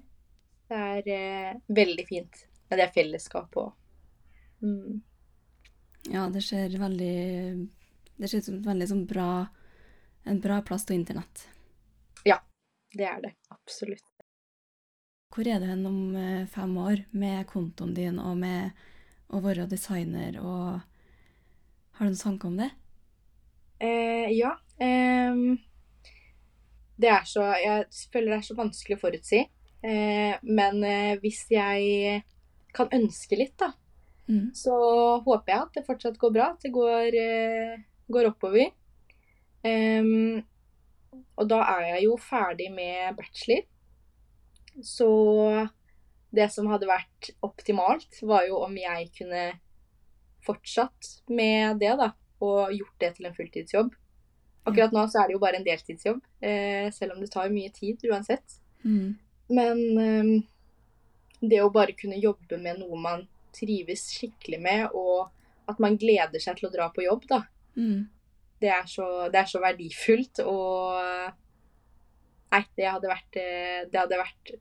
Det 0.69 0.79
er 0.93 1.11
eh, 1.15 1.61
veldig 1.73 2.05
fint 2.07 2.43
med 2.69 2.81
det 2.81 2.89
fellesskapet 2.93 3.61
òg. 3.63 3.71
Mm. 4.61 4.99
Ja, 6.11 6.25
det 6.31 6.41
ser 6.43 6.73
veldig 6.79 7.67
Det 8.19 8.27
ser 8.27 8.41
ut 8.41 8.47
som 8.49 8.57
et 8.57 8.67
veldig 8.67 8.87
sånn 8.89 9.05
bra 9.07 9.29
En 10.25 10.39
bra 10.43 10.61
plass 10.61 10.85
til 10.85 10.99
internett. 10.99 11.47
Ja, 12.25 12.39
Det 12.93 13.05
er 13.05 13.21
det. 13.21 13.33
Absolutt. 13.53 14.03
Hvor 15.29 15.45
er 15.47 15.59
du 15.61 15.65
hen 15.69 15.85
om 15.85 16.15
eh, 16.17 16.45
fem 16.49 16.71
år 16.81 17.03
med 17.13 17.45
kontoen 17.47 17.93
din 17.93 18.17
og 18.19 18.37
med 18.41 18.71
å 19.29 19.41
være 19.43 19.67
designer 19.69 20.39
og 20.41 20.79
Har 21.99 22.05
du 22.07 22.11
noen 22.13 22.17
tanker 22.17 22.47
om 22.47 22.57
det? 22.57 22.69
Eh, 23.79 24.31
ja. 24.37 24.55
Eh, 24.79 25.35
det 26.99 27.09
er 27.13 27.25
så 27.27 27.43
Jeg 27.61 27.85
føler 28.11 28.31
det 28.33 28.37
er 28.39 28.47
så 28.49 28.55
vanskelig 28.57 28.97
å 28.97 29.03
forutsi. 29.03 29.43
Eh, 29.83 30.33
men 30.43 30.83
eh, 30.83 31.17
hvis 31.21 31.45
jeg 31.51 32.23
kan 32.73 32.89
ønske 32.93 33.37
litt, 33.39 33.57
da, 33.57 33.73
Mm. 34.29 34.51
så 34.53 34.75
håper 35.25 35.49
jeg 35.49 35.59
at 35.63 35.73
det 35.73 35.81
fortsatt 35.87 36.17
går 36.21 36.31
bra. 36.35 36.49
At 36.53 36.61
det 36.61 36.69
går, 36.71 37.15
eh, 37.17 37.79
går 38.13 38.27
oppover. 38.29 38.67
Ehm, 39.67 40.41
og 41.39 41.49
da 41.49 41.59
er 41.75 41.85
jeg 41.93 42.07
jo 42.07 42.15
ferdig 42.21 42.69
med 42.73 43.17
bachelor. 43.17 43.65
Så 44.85 45.09
det 46.35 46.49
som 46.53 46.69
hadde 46.69 46.89
vært 46.89 47.31
optimalt, 47.45 48.21
var 48.21 48.45
jo 48.47 48.61
om 48.63 48.75
jeg 48.77 49.09
kunne 49.17 49.45
fortsatt 50.45 51.15
med 51.27 51.81
det, 51.81 51.95
da. 51.99 52.11
Og 52.45 52.75
gjort 52.75 53.01
det 53.01 53.15
til 53.17 53.27
en 53.27 53.35
fulltidsjobb. 53.35 53.95
Akkurat 54.69 54.93
nå 54.93 55.05
så 55.09 55.21
er 55.21 55.29
det 55.29 55.35
jo 55.35 55.41
bare 55.41 55.59
en 55.59 55.65
deltidsjobb, 55.65 56.21
eh, 56.45 56.87
selv 56.93 57.15
om 57.15 57.23
det 57.23 57.31
tar 57.33 57.51
mye 57.51 57.71
tid 57.73 58.03
uansett. 58.05 58.59
Mm. 58.83 59.17
Men 59.55 59.81
eh, 60.03 60.31
det 61.41 61.61
å 61.63 61.71
bare 61.73 61.95
kunne 61.97 62.19
jobbe 62.19 62.59
med 62.61 62.81
noe 62.83 62.99
man 62.99 63.25
trives 63.55 64.09
skikkelig 64.13 64.59
med, 64.61 64.85
og 64.93 65.31
at 65.69 65.79
man 65.81 65.97
gleder 65.99 66.41
seg 66.41 66.59
til 66.59 66.69
å 66.69 66.73
dra 66.73 66.89
på 66.93 67.05
jobb, 67.05 67.25
da. 67.31 67.41
Mm. 67.79 68.07
Det 68.59 68.69
er 68.75 68.87
så, 68.91 69.05
det 69.31 69.39
er 69.39 69.47
så 69.47 69.61
verdifullt, 69.63 70.41
og 70.43 71.35
Nei, 72.49 72.63
det 72.75 72.87
hadde 72.89 73.09
vært, 73.11 73.37
eh, 73.37 73.83
det 73.93 73.99
hadde 74.01 74.17
vært 74.17 74.51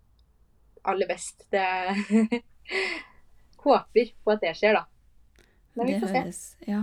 aller 0.93 1.09
best. 1.09 1.47
Det 1.51 1.63
Håper 3.65 4.11
på 4.25 4.35
at 4.35 4.43
det 4.45 4.53
skjer, 4.59 4.77
da. 4.77 4.85
Men 5.75 5.89
vi 5.89 5.95
det 5.97 6.01
får 6.03 6.13
se. 6.13 6.21
høres 6.23 6.43
Ja. 6.69 6.83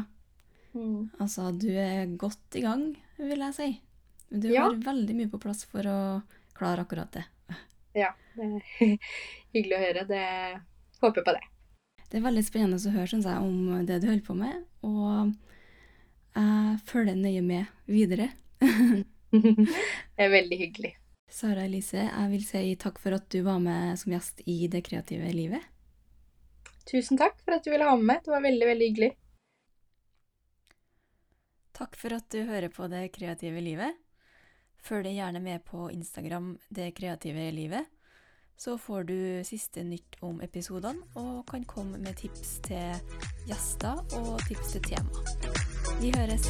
Mm. 0.76 1.10
Altså, 1.24 1.52
du 1.56 1.70
er 1.80 2.10
godt 2.20 2.58
i 2.60 2.64
gang, 2.66 2.88
vil 3.22 3.40
jeg 3.46 3.56
si. 3.56 3.70
Du 4.34 4.50
Ja. 4.52 4.66
har 4.66 4.76
veldig 4.82 5.16
mye 5.16 5.30
på 5.32 5.40
plass 5.40 5.64
for 5.70 5.86
å 5.88 5.98
klare 6.58 6.84
akkurat 6.84 7.12
det. 7.16 7.24
Ja, 7.96 8.10
det 8.36 8.50
er 8.50 8.98
hyggelig 9.56 9.78
å 9.78 9.84
høre. 9.86 10.04
Det 10.10 10.26
håper 11.02 11.24
på 11.24 11.36
det. 11.38 11.46
Det 12.10 12.18
er 12.20 12.26
veldig 12.26 12.44
spennende 12.46 12.82
å 12.82 12.92
høre 12.98 13.08
synes 13.14 13.26
jeg, 13.30 13.38
om 13.46 13.86
det 13.86 14.02
du 14.02 14.08
holder 14.10 14.26
på 14.26 14.36
med, 14.36 14.66
og 14.84 15.32
jeg 16.36 16.80
følger 16.90 17.16
nøye 17.16 17.42
med 17.42 17.66
videre. 17.88 18.30
Det 19.36 20.22
er 20.22 20.32
veldig 20.32 20.58
hyggelig. 20.60 20.94
Sara 21.32 21.66
Elise, 21.66 22.06
jeg 22.06 22.32
vil 22.32 22.44
si 22.48 22.76
takk 22.80 23.00
for 23.02 23.18
at 23.18 23.26
du 23.34 23.42
var 23.44 23.60
med 23.60 23.98
som 24.00 24.14
gjest 24.14 24.44
i 24.48 24.68
Det 24.72 24.84
kreative 24.86 25.32
livet. 25.36 25.64
Tusen 26.86 27.18
takk 27.18 27.40
for 27.42 27.58
at 27.58 27.66
du 27.66 27.72
ville 27.74 27.88
ha 27.88 27.96
med 27.98 28.08
meg. 28.08 28.22
Det 28.24 28.32
var 28.32 28.46
veldig, 28.46 28.68
veldig 28.70 28.90
hyggelig. 28.92 29.12
Takk 31.76 31.98
for 32.00 32.16
at 32.16 32.30
du 32.32 32.46
hører 32.48 32.72
på 32.72 32.88
Det 32.92 33.10
kreative 33.16 33.64
livet. 33.64 33.98
Følg 34.86 35.16
gjerne 35.16 35.42
med 35.42 35.64
på 35.66 35.90
Instagram 35.92 36.54
Det 36.70 36.92
kreative 36.96 37.50
livet. 37.52 37.90
Så 38.58 38.78
får 38.78 39.04
du 39.04 39.44
siste 39.44 39.84
nytt 39.84 40.16
om 40.24 40.42
episodene, 40.42 41.04
og 41.16 41.44
kan 41.52 41.66
komme 41.68 41.98
med 41.98 42.16
tips 42.16 42.60
til 42.64 42.96
gjester 43.48 44.00
og 44.16 44.40
tips 44.48 44.72
til 44.72 44.84
tema. 44.84 45.10
Vi 46.02 46.14
høres! 46.16 46.48